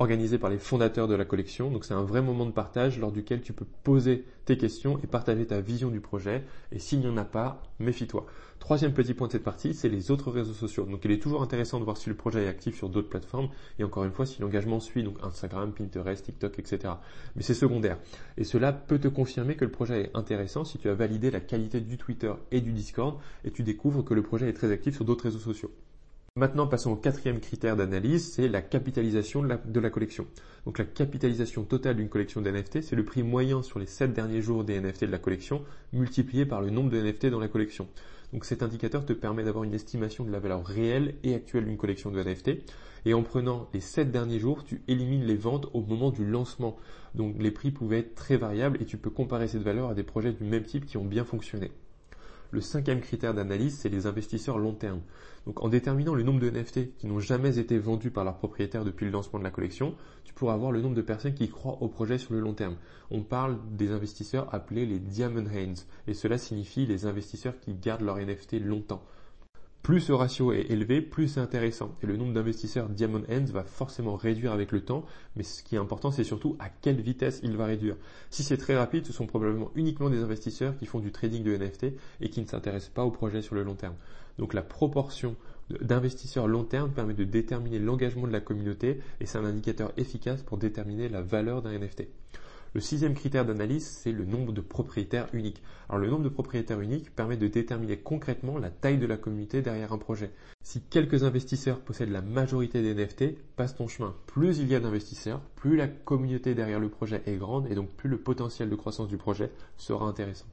organisé 0.00 0.38
par 0.38 0.48
les 0.48 0.58
fondateurs 0.58 1.08
de 1.08 1.14
la 1.14 1.26
collection. 1.26 1.70
Donc 1.70 1.84
c'est 1.84 1.94
un 1.94 2.02
vrai 2.02 2.22
moment 2.22 2.46
de 2.46 2.50
partage 2.50 2.98
lors 2.98 3.12
duquel 3.12 3.42
tu 3.42 3.52
peux 3.52 3.66
poser 3.84 4.24
tes 4.46 4.56
questions 4.56 4.98
et 5.04 5.06
partager 5.06 5.46
ta 5.46 5.60
vision 5.60 5.90
du 5.90 6.00
projet. 6.00 6.42
Et 6.72 6.78
s'il 6.78 7.00
n'y 7.00 7.06
en 7.06 7.18
a 7.18 7.24
pas, 7.24 7.62
méfie-toi. 7.78 8.26
Troisième 8.58 8.94
petit 8.94 9.12
point 9.12 9.26
de 9.26 9.32
cette 9.32 9.44
partie, 9.44 9.74
c'est 9.74 9.90
les 9.90 10.10
autres 10.10 10.30
réseaux 10.30 10.54
sociaux. 10.54 10.84
Donc 10.84 11.04
il 11.04 11.10
est 11.10 11.22
toujours 11.22 11.42
intéressant 11.42 11.78
de 11.78 11.84
voir 11.84 11.98
si 11.98 12.08
le 12.08 12.16
projet 12.16 12.44
est 12.44 12.48
actif 12.48 12.76
sur 12.76 12.88
d'autres 12.88 13.10
plateformes 13.10 13.50
et 13.78 13.84
encore 13.84 14.04
une 14.04 14.12
fois 14.12 14.24
si 14.24 14.40
l'engagement 14.40 14.80
suit 14.80 15.02
donc 15.02 15.16
Instagram, 15.22 15.72
Pinterest, 15.72 16.24
TikTok, 16.24 16.58
etc. 16.58 16.94
Mais 17.36 17.42
c'est 17.42 17.54
secondaire. 17.54 17.98
Et 18.38 18.44
cela 18.44 18.72
peut 18.72 18.98
te 18.98 19.08
confirmer 19.08 19.54
que 19.54 19.66
le 19.66 19.70
projet 19.70 20.04
est 20.04 20.16
intéressant 20.16 20.64
si 20.64 20.78
tu 20.78 20.88
as 20.88 20.94
validé 20.94 21.30
la 21.30 21.40
qualité 21.40 21.80
du 21.80 21.98
Twitter 21.98 22.32
et 22.52 22.62
du 22.62 22.72
Discord 22.72 23.18
et 23.44 23.50
tu 23.50 23.62
découvres 23.62 24.02
que 24.02 24.14
le 24.14 24.22
projet 24.22 24.48
est 24.48 24.54
très 24.54 24.72
actif 24.72 24.94
sur 24.94 25.04
d'autres 25.04 25.24
réseaux 25.24 25.38
sociaux. 25.38 25.70
Maintenant, 26.36 26.68
passons 26.68 26.92
au 26.92 26.96
quatrième 26.96 27.40
critère 27.40 27.74
d'analyse, 27.74 28.32
c'est 28.32 28.46
la 28.46 28.62
capitalisation 28.62 29.42
de 29.42 29.80
la, 29.80 29.90
collection. 29.90 30.28
Donc 30.64 30.78
la 30.78 30.84
capitalisation 30.84 31.64
totale 31.64 31.96
d'une 31.96 32.08
collection 32.08 32.40
d'NFT, 32.40 32.82
c'est 32.82 32.94
le 32.94 33.04
prix 33.04 33.24
moyen 33.24 33.62
sur 33.62 33.80
les 33.80 33.86
7 33.86 34.12
derniers 34.12 34.40
jours 34.40 34.62
des 34.62 34.80
NFT 34.80 35.06
de 35.06 35.10
la 35.10 35.18
collection, 35.18 35.64
multiplié 35.92 36.46
par 36.46 36.62
le 36.62 36.70
nombre 36.70 36.88
de 36.88 37.02
NFT 37.02 37.26
dans 37.26 37.40
la 37.40 37.48
collection. 37.48 37.88
Donc 38.32 38.44
cet 38.44 38.62
indicateur 38.62 39.04
te 39.04 39.12
permet 39.12 39.42
d'avoir 39.42 39.64
une 39.64 39.74
estimation 39.74 40.24
de 40.24 40.30
la 40.30 40.38
valeur 40.38 40.64
réelle 40.64 41.16
et 41.24 41.34
actuelle 41.34 41.64
d'une 41.64 41.76
collection 41.76 42.12
de 42.12 42.22
NFT. 42.22 42.50
Et 43.06 43.12
en 43.12 43.24
prenant 43.24 43.68
les 43.74 43.80
7 43.80 44.12
derniers 44.12 44.38
jours, 44.38 44.62
tu 44.62 44.82
élimines 44.86 45.24
les 45.24 45.36
ventes 45.36 45.68
au 45.74 45.80
moment 45.80 46.12
du 46.12 46.24
lancement. 46.24 46.76
Donc 47.16 47.34
les 47.40 47.50
prix 47.50 47.72
pouvaient 47.72 47.98
être 47.98 48.14
très 48.14 48.36
variables 48.36 48.80
et 48.80 48.86
tu 48.86 48.98
peux 48.98 49.10
comparer 49.10 49.48
cette 49.48 49.64
valeur 49.64 49.90
à 49.90 49.94
des 49.94 50.04
projets 50.04 50.32
du 50.32 50.44
même 50.44 50.62
type 50.62 50.86
qui 50.86 50.96
ont 50.96 51.04
bien 51.04 51.24
fonctionné. 51.24 51.72
Le 52.52 52.60
cinquième 52.60 53.00
critère 53.00 53.32
d'analyse, 53.32 53.78
c'est 53.78 53.88
les 53.88 54.06
investisseurs 54.06 54.58
long 54.58 54.74
terme. 54.74 55.00
Donc 55.46 55.62
en 55.62 55.68
déterminant 55.68 56.14
le 56.14 56.24
nombre 56.24 56.40
de 56.40 56.50
NFT 56.50 56.96
qui 56.96 57.06
n'ont 57.06 57.20
jamais 57.20 57.58
été 57.58 57.78
vendus 57.78 58.10
par 58.10 58.24
leurs 58.24 58.38
propriétaires 58.38 58.84
depuis 58.84 59.06
le 59.06 59.12
lancement 59.12 59.38
de 59.38 59.44
la 59.44 59.52
collection, 59.52 59.94
tu 60.24 60.34
pourras 60.34 60.54
avoir 60.54 60.72
le 60.72 60.80
nombre 60.80 60.96
de 60.96 61.02
personnes 61.02 61.34
qui 61.34 61.48
croient 61.48 61.80
au 61.80 61.88
projet 61.88 62.18
sur 62.18 62.34
le 62.34 62.40
long 62.40 62.52
terme. 62.52 62.74
On 63.12 63.22
parle 63.22 63.58
des 63.70 63.92
investisseurs 63.92 64.52
appelés 64.52 64.84
les 64.84 64.98
Diamond 64.98 65.46
Hands 65.46 65.84
et 66.08 66.14
cela 66.14 66.38
signifie 66.38 66.86
les 66.86 67.06
investisseurs 67.06 67.58
qui 67.60 67.74
gardent 67.74 68.02
leur 68.02 68.18
NFT 68.18 68.54
longtemps. 68.60 69.02
Plus 69.82 70.00
ce 70.00 70.12
ratio 70.12 70.52
est 70.52 70.70
élevé, 70.70 71.00
plus 71.00 71.26
c'est 71.26 71.40
intéressant. 71.40 71.94
Et 72.02 72.06
le 72.06 72.18
nombre 72.18 72.34
d'investisseurs 72.34 72.90
Diamond 72.90 73.22
Hands 73.30 73.50
va 73.50 73.64
forcément 73.64 74.14
réduire 74.14 74.52
avec 74.52 74.72
le 74.72 74.82
temps, 74.82 75.06
mais 75.36 75.42
ce 75.42 75.62
qui 75.62 75.74
est 75.74 75.78
important, 75.78 76.10
c'est 76.10 76.22
surtout 76.22 76.54
à 76.58 76.68
quelle 76.68 77.00
vitesse 77.00 77.40
il 77.42 77.56
va 77.56 77.64
réduire. 77.64 77.96
Si 78.28 78.42
c'est 78.42 78.58
très 78.58 78.76
rapide, 78.76 79.06
ce 79.06 79.14
sont 79.14 79.26
probablement 79.26 79.70
uniquement 79.74 80.10
des 80.10 80.22
investisseurs 80.22 80.76
qui 80.76 80.84
font 80.84 81.00
du 81.00 81.12
trading 81.12 81.42
de 81.42 81.56
NFT 81.56 81.86
et 82.20 82.28
qui 82.28 82.42
ne 82.42 82.46
s'intéressent 82.46 82.92
pas 82.92 83.04
au 83.04 83.10
projet 83.10 83.40
sur 83.40 83.54
le 83.54 83.62
long 83.62 83.74
terme. 83.74 83.94
Donc 84.38 84.52
la 84.52 84.62
proportion 84.62 85.34
d'investisseurs 85.80 86.46
long 86.46 86.64
terme 86.64 86.90
permet 86.90 87.14
de 87.14 87.24
déterminer 87.24 87.78
l'engagement 87.78 88.26
de 88.26 88.32
la 88.32 88.40
communauté 88.40 89.00
et 89.20 89.26
c'est 89.26 89.38
un 89.38 89.44
indicateur 89.44 89.92
efficace 89.96 90.42
pour 90.42 90.58
déterminer 90.58 91.08
la 91.08 91.22
valeur 91.22 91.62
d'un 91.62 91.78
NFT. 91.78 92.04
Le 92.72 92.80
sixième 92.80 93.14
critère 93.14 93.44
d'analyse, 93.44 93.84
c'est 93.84 94.12
le 94.12 94.24
nombre 94.24 94.52
de 94.52 94.60
propriétaires 94.60 95.26
uniques. 95.32 95.60
Alors 95.88 96.00
le 96.00 96.08
nombre 96.08 96.22
de 96.22 96.28
propriétaires 96.28 96.80
uniques 96.80 97.12
permet 97.16 97.36
de 97.36 97.48
déterminer 97.48 97.96
concrètement 97.96 98.58
la 98.58 98.70
taille 98.70 98.98
de 98.98 99.06
la 99.06 99.16
communauté 99.16 99.60
derrière 99.60 99.92
un 99.92 99.98
projet. 99.98 100.30
Si 100.62 100.80
quelques 100.80 101.24
investisseurs 101.24 101.80
possèdent 101.80 102.12
la 102.12 102.22
majorité 102.22 102.80
des 102.80 102.94
NFT, 102.94 103.34
passe 103.56 103.74
ton 103.74 103.88
chemin. 103.88 104.14
Plus 104.28 104.60
il 104.60 104.68
y 104.68 104.76
a 104.76 104.80
d'investisseurs, 104.80 105.40
plus 105.56 105.76
la 105.76 105.88
communauté 105.88 106.54
derrière 106.54 106.78
le 106.78 106.90
projet 106.90 107.22
est 107.26 107.38
grande 107.38 107.66
et 107.66 107.74
donc 107.74 107.90
plus 107.90 108.08
le 108.08 108.18
potentiel 108.18 108.70
de 108.70 108.76
croissance 108.76 109.08
du 109.08 109.16
projet 109.16 109.50
sera 109.76 110.06
intéressant. 110.06 110.46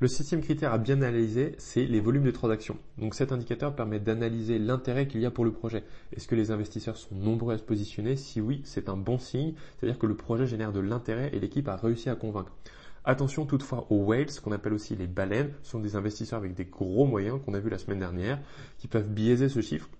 Le 0.00 0.08
septième 0.08 0.40
critère 0.40 0.72
à 0.72 0.78
bien 0.78 1.02
analyser, 1.02 1.54
c'est 1.58 1.84
les 1.84 2.00
volumes 2.00 2.22
de 2.22 2.30
transactions. 2.30 2.78
Donc 2.96 3.14
cet 3.14 3.32
indicateur 3.32 3.76
permet 3.76 4.00
d'analyser 4.00 4.58
l'intérêt 4.58 5.06
qu'il 5.06 5.20
y 5.20 5.26
a 5.26 5.30
pour 5.30 5.44
le 5.44 5.52
projet. 5.52 5.84
Est-ce 6.16 6.26
que 6.26 6.34
les 6.34 6.50
investisseurs 6.50 6.96
sont 6.96 7.14
nombreux 7.14 7.52
à 7.52 7.58
se 7.58 7.62
positionner? 7.62 8.16
Si 8.16 8.40
oui, 8.40 8.62
c'est 8.64 8.88
un 8.88 8.96
bon 8.96 9.18
signe, 9.18 9.52
c'est-à-dire 9.76 9.98
que 9.98 10.06
le 10.06 10.16
projet 10.16 10.46
génère 10.46 10.72
de 10.72 10.80
l'intérêt 10.80 11.28
et 11.34 11.38
l'équipe 11.38 11.68
a 11.68 11.76
réussi 11.76 12.08
à 12.08 12.14
convaincre. 12.14 12.50
Attention 13.04 13.44
toutefois 13.44 13.86
aux 13.90 14.04
whales, 14.04 14.30
qu'on 14.42 14.52
appelle 14.52 14.72
aussi 14.72 14.96
les 14.96 15.06
baleines, 15.06 15.52
sont 15.62 15.80
des 15.80 15.96
investisseurs 15.96 16.38
avec 16.38 16.54
des 16.54 16.64
gros 16.64 17.04
moyens 17.04 17.38
qu'on 17.44 17.52
a 17.52 17.60
vu 17.60 17.68
la 17.68 17.76
semaine 17.76 17.98
dernière, 17.98 18.40
qui 18.78 18.88
peuvent 18.88 19.06
biaiser 19.06 19.50
ce 19.50 19.60
chiffre 19.60 19.90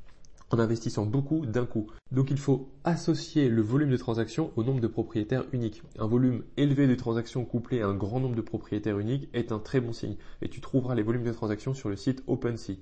en 0.50 0.58
investissant 0.58 1.06
beaucoup 1.06 1.46
d'un 1.46 1.66
coup. 1.66 1.86
Donc 2.12 2.30
il 2.30 2.38
faut 2.38 2.68
associer 2.84 3.48
le 3.48 3.62
volume 3.62 3.90
de 3.90 3.96
transactions 3.96 4.50
au 4.56 4.64
nombre 4.64 4.80
de 4.80 4.86
propriétaires 4.86 5.44
uniques. 5.52 5.82
Un 5.98 6.06
volume 6.06 6.42
élevé 6.56 6.86
de 6.86 6.94
transactions 6.94 7.44
couplé 7.44 7.82
à 7.82 7.86
un 7.86 7.94
grand 7.94 8.20
nombre 8.20 8.34
de 8.34 8.40
propriétaires 8.40 8.98
uniques 8.98 9.28
est 9.32 9.52
un 9.52 9.58
très 9.58 9.80
bon 9.80 9.92
signe 9.92 10.16
et 10.42 10.48
tu 10.48 10.60
trouveras 10.60 10.94
les 10.94 11.02
volumes 11.02 11.24
de 11.24 11.32
transactions 11.32 11.74
sur 11.74 11.88
le 11.88 11.96
site 11.96 12.22
OpenSea. 12.26 12.78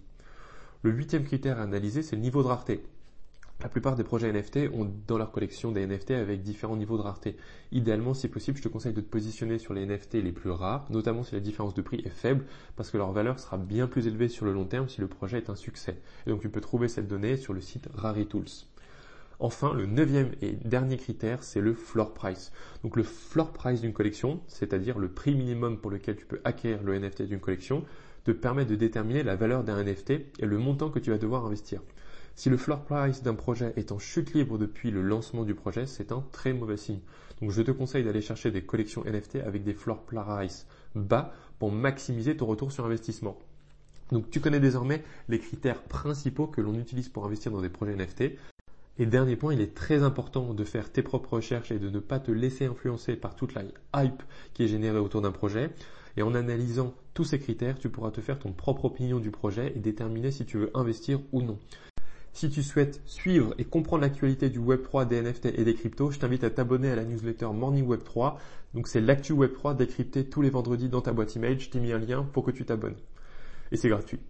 Le 0.83 0.91
huitième 0.93 1.25
critère 1.25 1.59
à 1.59 1.63
analyser, 1.63 2.03
c'est 2.03 2.17
le 2.17 2.23
niveau 2.23 2.43
de 2.43 2.49
rareté. 2.49 2.83
La 3.61 3.69
plupart 3.69 3.97
des 3.97 4.05
projets 4.05 4.33
NFT 4.33 4.71
ont 4.73 4.89
dans 5.09 5.19
leur 5.19 5.33
collection 5.33 5.73
des 5.73 5.85
NFT 5.85 6.13
avec 6.13 6.43
différents 6.43 6.77
niveaux 6.77 6.97
de 6.97 7.03
rareté. 7.03 7.37
Idéalement, 7.73 8.15
si 8.15 8.29
possible, 8.29 8.57
je 8.57 8.63
te 8.63 8.69
conseille 8.69 8.93
de 8.93 9.01
te 9.01 9.11
positionner 9.11 9.59
sur 9.59 9.75
les 9.75 9.85
NFT 9.85 10.15
les 10.15 10.31
plus 10.31 10.51
rares, 10.51 10.87
notamment 10.91 11.25
si 11.25 11.35
la 11.35 11.41
différence 11.41 11.75
de 11.75 11.83
prix 11.83 12.01
est 12.05 12.09
faible, 12.09 12.45
parce 12.77 12.93
que 12.93 12.99
leur 12.99 13.11
valeur 13.11 13.41
sera 13.41 13.57
bien 13.57 13.89
plus 13.89 14.07
élevée 14.07 14.29
sur 14.29 14.47
le 14.47 14.53
long 14.53 14.65
terme 14.65 14.89
si 14.89 15.01
le 15.01 15.09
projet 15.09 15.39
est 15.39 15.51
un 15.51 15.57
succès. 15.57 15.97
Et 16.25 16.31
donc 16.31 16.41
tu 16.41 16.49
peux 16.49 16.61
trouver 16.61 16.87
cette 16.87 17.09
donnée 17.09 17.37
sur 17.37 17.53
le 17.53 17.61
site 17.61 17.89
RariTools. 17.97 18.47
Enfin, 19.41 19.75
le 19.75 19.87
neuvième 19.87 20.31
et 20.41 20.53
dernier 20.53 20.97
critère, 20.97 21.43
c'est 21.43 21.61
le 21.61 21.75
floor 21.75 22.15
price. 22.15 22.53
Donc 22.85 22.95
le 22.95 23.03
floor 23.03 23.53
price 23.53 23.81
d'une 23.81 23.93
collection, 23.93 24.41
c'est-à-dire 24.47 25.01
le 25.01 25.09
prix 25.09 25.35
minimum 25.35 25.81
pour 25.81 25.91
lequel 25.91 26.15
tu 26.15 26.27
peux 26.27 26.41
acquérir 26.45 26.85
le 26.85 26.97
NFT 26.97 27.23
d'une 27.23 27.41
collection, 27.41 27.85
te 28.23 28.31
permet 28.31 28.67
de 28.67 28.77
déterminer 28.77 29.25
la 29.25 29.35
valeur 29.35 29.65
d'un 29.65 29.83
NFT 29.83 30.11
et 30.39 30.47
le 30.47 30.59
montant 30.59 30.91
que 30.91 31.01
tu 31.01 31.11
vas 31.11 31.19
devoir 31.19 31.45
investir. 31.45 31.83
Si 32.39 32.51
le 32.51 32.57
floor 32.57 32.85
price 32.85 33.25
d'un 33.25 33.35
projet 33.35 33.73
est 33.75 33.91
en 33.91 33.99
chute 33.99 34.33
libre 34.33 34.59
depuis 34.59 34.93
le 34.93 35.03
lancement 35.03 35.43
du 35.43 35.57
projet, 35.57 35.87
c'est 35.87 36.13
un 36.13 36.25
très 36.31 36.53
mauvais 36.53 36.77
signe. 36.77 37.01
Donc 37.41 37.51
je 37.51 37.63
te 37.63 37.73
conseille 37.73 38.05
d'aller 38.05 38.21
chercher 38.21 38.53
des 38.53 38.63
collections 38.63 39.03
NFT 39.05 39.39
avec 39.45 39.65
des 39.65 39.75
floor 39.75 40.05
price 40.05 40.65
bas 40.95 41.33
pour 41.59 41.73
maximiser 41.73 42.37
ton 42.37 42.47
retour 42.47 42.71
sur 42.71 42.87
investissement. 42.87 43.37
Donc 44.13 44.31
tu 44.31 44.39
connais 44.39 44.61
désormais 44.61 45.03
les 45.29 45.41
critères 45.41 45.83
principaux 45.83 46.47
que 46.47 46.61
l'on 46.61 46.79
utilise 46.79 47.09
pour 47.09 47.27
investir 47.27 47.51
dans 47.51 47.61
des 47.61 47.71
projets 47.71 47.97
NFT. 47.97 48.39
Et 49.01 49.07
dernier 49.07 49.35
point, 49.35 49.53
il 49.53 49.61
est 49.61 49.75
très 49.75 50.05
important 50.05 50.55
de 50.55 50.63
faire 50.63 50.93
tes 50.93 51.03
propres 51.03 51.33
recherches 51.35 51.73
et 51.73 51.81
de 51.81 51.91
ne 51.91 51.99
pas 51.99 52.21
te 52.21 52.31
laisser 52.31 52.67
influencer 52.67 53.17
par 53.17 53.35
toute 53.35 53.55
la 53.55 53.63
hype 53.97 54.23
qui 54.55 54.63
est 54.63 54.69
générée 54.69 55.01
autour 55.01 55.23
d'un 55.23 55.33
projet. 55.33 55.71
Et 56.17 56.23
en 56.23 56.37
analysant 56.37 56.95
tous 57.15 57.25
ces 57.25 57.41
critères, 57.41 57.81
tu 57.81 57.89
pourras 57.89 58.13
te 58.13 58.21
faire 58.21 58.39
ton 58.39 58.53
propre 58.53 58.85
opinion 58.85 59.19
du 59.19 59.33
projet 59.33 59.73
et 59.75 59.81
déterminer 59.81 60.31
si 60.31 60.47
tu 60.47 60.57
veux 60.59 60.71
investir 60.75 61.19
ou 61.33 61.43
non. 61.43 61.59
Si 62.39 62.49
tu 62.51 62.63
souhaites 62.63 63.01
suivre 63.05 63.53
et 63.59 63.65
comprendre 63.65 64.03
l'actualité 64.03 64.49
du 64.49 64.61
Web3, 64.61 65.09
des 65.09 65.21
NFT 65.23 65.47
et 65.47 65.65
des 65.65 65.75
cryptos, 65.75 66.13
je 66.13 66.21
t'invite 66.21 66.45
à 66.45 66.51
t'abonner 66.51 66.89
à 66.89 66.95
la 66.95 67.03
newsletter 67.03 67.49
Morning 67.53 67.85
Web3. 67.85 68.35
Donc 68.75 68.87
c'est 68.87 69.01
l'actu 69.01 69.33
Web3 69.33 69.75
décrypté 69.75 70.25
tous 70.25 70.41
les 70.41 70.49
vendredis 70.49 70.89
dans 70.89 71.01
ta 71.01 71.13
boîte 71.13 71.35
email. 71.35 71.59
Je 71.59 71.69
t'ai 71.69 71.81
mis 71.81 71.91
un 71.91 71.99
lien 71.99 72.23
pour 72.23 72.45
que 72.45 72.53
tu 72.53 72.65
t'abonnes. 72.65 72.95
Et 73.73 73.77
c'est 73.77 73.89
gratuit. 73.89 74.21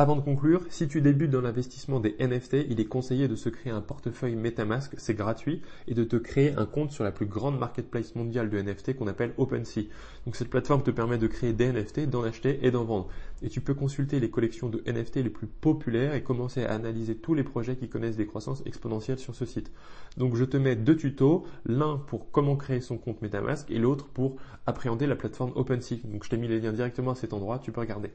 Avant 0.00 0.14
de 0.14 0.20
conclure, 0.20 0.62
si 0.70 0.86
tu 0.86 1.00
débutes 1.00 1.32
dans 1.32 1.40
l'investissement 1.40 1.98
des 1.98 2.14
NFT, 2.20 2.66
il 2.70 2.78
est 2.78 2.84
conseillé 2.84 3.26
de 3.26 3.34
se 3.34 3.48
créer 3.48 3.72
un 3.72 3.80
portefeuille 3.80 4.36
MetaMask, 4.36 4.94
c'est 4.96 5.14
gratuit, 5.14 5.60
et 5.88 5.94
de 5.94 6.04
te 6.04 6.14
créer 6.14 6.54
un 6.56 6.66
compte 6.66 6.92
sur 6.92 7.02
la 7.02 7.10
plus 7.10 7.26
grande 7.26 7.58
marketplace 7.58 8.14
mondiale 8.14 8.48
de 8.48 8.62
NFT 8.62 8.94
qu'on 8.94 9.08
appelle 9.08 9.34
OpenSea. 9.38 9.88
Donc 10.24 10.36
cette 10.36 10.50
plateforme 10.50 10.84
te 10.84 10.92
permet 10.92 11.18
de 11.18 11.26
créer 11.26 11.52
des 11.52 11.72
NFT, 11.72 12.08
d'en 12.08 12.22
acheter 12.22 12.60
et 12.62 12.70
d'en 12.70 12.84
vendre. 12.84 13.08
Et 13.42 13.48
tu 13.48 13.60
peux 13.60 13.74
consulter 13.74 14.20
les 14.20 14.30
collections 14.30 14.68
de 14.68 14.84
NFT 14.86 15.16
les 15.16 15.30
plus 15.30 15.48
populaires 15.48 16.14
et 16.14 16.22
commencer 16.22 16.64
à 16.64 16.74
analyser 16.74 17.16
tous 17.16 17.34
les 17.34 17.42
projets 17.42 17.74
qui 17.74 17.88
connaissent 17.88 18.16
des 18.16 18.26
croissances 18.28 18.62
exponentielles 18.66 19.18
sur 19.18 19.34
ce 19.34 19.46
site. 19.46 19.72
Donc 20.16 20.36
je 20.36 20.44
te 20.44 20.56
mets 20.56 20.76
deux 20.76 20.96
tutos, 20.96 21.44
l'un 21.66 21.96
pour 21.96 22.30
comment 22.30 22.54
créer 22.54 22.80
son 22.80 22.98
compte 22.98 23.20
MetaMask 23.20 23.68
et 23.68 23.80
l'autre 23.80 24.06
pour 24.06 24.36
appréhender 24.64 25.08
la 25.08 25.16
plateforme 25.16 25.50
OpenSea. 25.56 25.96
Donc 26.04 26.22
je 26.22 26.30
t'ai 26.30 26.36
mis 26.36 26.46
les 26.46 26.60
liens 26.60 26.72
directement 26.72 27.10
à 27.10 27.16
cet 27.16 27.32
endroit, 27.32 27.58
tu 27.58 27.72
peux 27.72 27.80
regarder. 27.80 28.10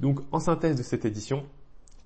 Donc 0.00 0.20
en 0.32 0.40
synthèse 0.40 0.76
de 0.76 0.82
cette 0.82 1.04
édition, 1.04 1.44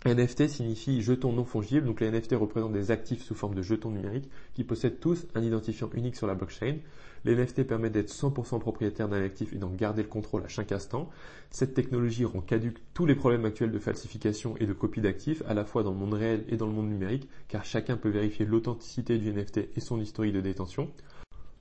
NFT 0.07 0.49
signifie 0.49 1.03
jetons 1.03 1.33
non 1.33 1.45
fongibles, 1.45 1.85
donc 1.85 2.01
les 2.01 2.11
NFT 2.11 2.35
représentent 2.35 2.73
des 2.73 2.93
actifs 2.93 3.25
sous 3.25 3.35
forme 3.35 3.55
de 3.57 3.63
jetons 3.63 3.91
numériques 3.91 4.31
qui 4.55 4.63
possèdent 4.63 5.01
tous 5.01 5.27
un 5.35 5.43
identifiant 5.43 5.91
unique 5.93 6.15
sur 6.15 6.29
la 6.29 6.35
blockchain. 6.35 6.77
Les 7.25 7.35
NFT 7.35 7.65
permettent 7.65 7.95
d'être 7.95 8.13
100% 8.13 8.61
propriétaire 8.61 9.09
d'un 9.09 9.21
actif 9.21 9.53
et 9.53 9.57
d'en 9.57 9.71
garder 9.71 10.03
le 10.03 10.09
contrôle 10.09 10.45
à 10.45 10.49
chaque 10.49 10.71
instant. 10.71 11.11
Cette 11.51 11.75
technologie 11.75 12.25
rend 12.25 12.41
caduque 12.41 12.79
tous 12.95 13.07
les 13.07 13.17
problèmes 13.17 13.45
actuels 13.45 13.73
de 13.73 13.79
falsification 13.81 14.57
et 14.59 14.67
de 14.67 14.73
copie 14.73 15.01
d'actifs, 15.01 15.43
à 15.49 15.55
la 15.55 15.65
fois 15.65 15.83
dans 15.83 15.91
le 15.91 15.99
monde 15.99 16.15
réel 16.15 16.45
et 16.49 16.57
dans 16.57 16.67
le 16.67 16.73
monde 16.73 16.89
numérique, 16.89 17.29
car 17.49 17.65
chacun 17.65 17.97
peut 17.97 18.09
vérifier 18.09 18.47
l'authenticité 18.47 19.19
du 19.19 19.33
NFT 19.33 19.69
et 19.75 19.81
son 19.81 20.01
historique 20.01 20.35
de 20.35 20.41
détention. 20.41 20.93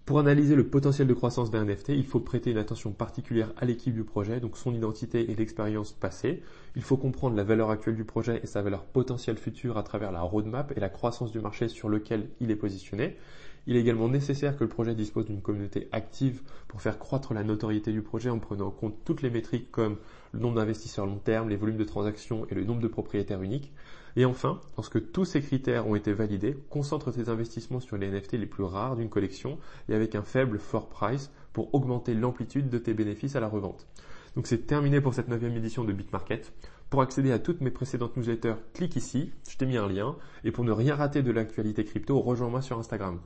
Pour 0.08 0.20
analyser 0.20 0.56
le 0.56 0.66
potentiel 0.66 1.06
de 1.06 1.14
croissance 1.14 1.52
d'un 1.52 1.66
NFT, 1.66 1.90
il 1.90 2.06
faut 2.06 2.22
prêter 2.22 2.52
une 2.52 2.58
attention 2.58 2.94
particulière 2.94 3.52
à 3.58 3.66
l'équipe 3.66 3.94
du 3.94 4.06
projet, 4.06 4.40
donc 4.40 4.56
son 4.56 4.74
identité 4.74 5.30
et 5.30 5.36
l'expérience 5.36 5.92
passée. 5.92 6.42
Il 6.78 6.82
faut 6.82 6.96
comprendre 6.96 7.36
la 7.36 7.44
valeur 7.44 7.70
actuelle 7.72 7.98
du 7.98 8.06
projet 8.06 8.40
et 8.42 8.48
sa 8.48 8.62
valeur 8.62 8.86
potentielle 8.86 9.38
future 9.38 9.78
à 9.78 9.84
travers 9.84 10.14
la 10.14 10.22
roadmap 10.22 10.72
et 10.78 10.80
la 10.80 10.88
croissance 10.88 11.34
du 11.34 11.42
marché 11.42 11.68
sur 11.68 11.90
lequel 11.90 12.30
il 12.40 12.52
est 12.52 12.56
positionné. 12.56 13.18
Il 13.66 13.76
est 13.76 13.82
également 13.82 14.08
nécessaire 14.08 14.56
que 14.56 14.64
le 14.64 14.70
projet 14.70 14.96
dispose 14.96 15.26
d'une 15.26 15.42
communauté 15.42 15.90
active 15.92 16.42
pour 16.70 16.82
faire 16.82 17.00
croître 17.00 17.34
la 17.34 17.44
notoriété 17.44 17.92
du 17.92 18.02
projet 18.02 18.30
en 18.30 18.40
prenant 18.40 18.68
en 18.68 18.72
compte 18.72 18.96
toutes 19.04 19.22
les 19.22 19.30
métriques 19.30 19.72
comme 19.72 19.98
le 20.34 20.40
nombre 20.40 20.56
d'investisseurs 20.56 21.06
long 21.06 21.18
terme, 21.18 21.50
les 21.50 21.56
volumes 21.56 21.78
de 21.78 21.84
transactions 21.84 22.46
et 22.50 22.56
le 22.56 22.63
nombre 22.63 22.82
de 22.82 22.88
propriétaires 22.88 23.42
uniques. 23.42 23.74
Et 24.16 24.26
enfin, 24.26 24.60
lorsque 24.78 25.12
tous 25.12 25.26
ces 25.26 25.42
critères 25.42 25.88
ont 25.88 25.96
été 25.96 26.12
validés, 26.12 26.58
concentre 26.70 27.12
tes 27.12 27.30
investissements 27.30 27.80
sur 27.80 27.98
les 27.98 28.10
NFT 28.10 28.34
les 28.34 28.46
plus 28.48 28.63
rares 28.63 28.96
d'une 28.96 29.10
collection 29.10 29.60
et 29.90 29.94
avec 29.94 30.16
un 30.16 30.24
faible 30.24 30.58
fort 30.58 30.90
price 30.90 31.32
pour 31.54 31.74
augmenter 31.76 32.13
l'amplitude 32.13 32.70
de 32.70 32.78
tes 32.78 32.94
bénéfices 32.94 33.36
à 33.36 33.40
la 33.40 33.48
revente. 33.48 33.88
Donc 34.36 34.48
c'est 34.48 34.68
terminé 34.68 35.02
pour 35.02 35.13
cette 35.13 35.28
neuvième 35.28 35.56
édition 35.56 35.84
de 35.84 35.94
BitMarket. 35.94 36.52
Pour 36.90 37.02
accéder 37.02 37.32
à 37.32 37.40
toutes 37.40 37.60
mes 37.60 37.70
précédentes 37.70 38.16
newsletters, 38.16 38.56
clique 38.74 38.96
ici, 38.96 39.34
je 39.50 39.58
t'ai 39.58 39.66
mis 39.66 39.78
un 39.78 39.88
lien. 39.88 40.16
Et 40.44 40.52
pour 40.52 40.63
ne 40.63 40.72
rien 40.72 40.96
rater 40.96 41.22
de 41.22 41.32
l'actualité 41.32 41.84
crypto, 41.84 42.20
rejoins-moi 42.20 42.62
sur 42.62 42.80
Instagram. 42.80 43.20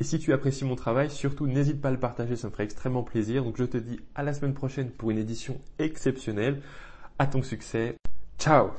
Et 0.00 0.04
si 0.04 0.18
tu 0.18 0.32
apprécies 0.32 0.64
mon 0.64 0.76
travail, 0.76 1.10
surtout 1.10 1.46
n'hésite 1.46 1.80
pas 1.80 1.88
à 1.88 1.92
le 1.92 1.98
partager, 2.00 2.36
ça 2.36 2.48
me 2.48 2.52
ferait 2.52 2.64
extrêmement 2.64 3.02
plaisir. 3.02 3.44
Donc 3.44 3.56
je 3.56 3.64
te 3.64 3.76
dis 3.76 4.00
à 4.14 4.22
la 4.22 4.34
semaine 4.34 4.54
prochaine 4.54 4.90
pour 4.90 5.10
une 5.10 5.18
édition 5.18 5.60
exceptionnelle. 5.78 6.60
À 7.18 7.26
ton 7.26 7.42
succès. 7.42 7.96
Ciao 8.38 8.70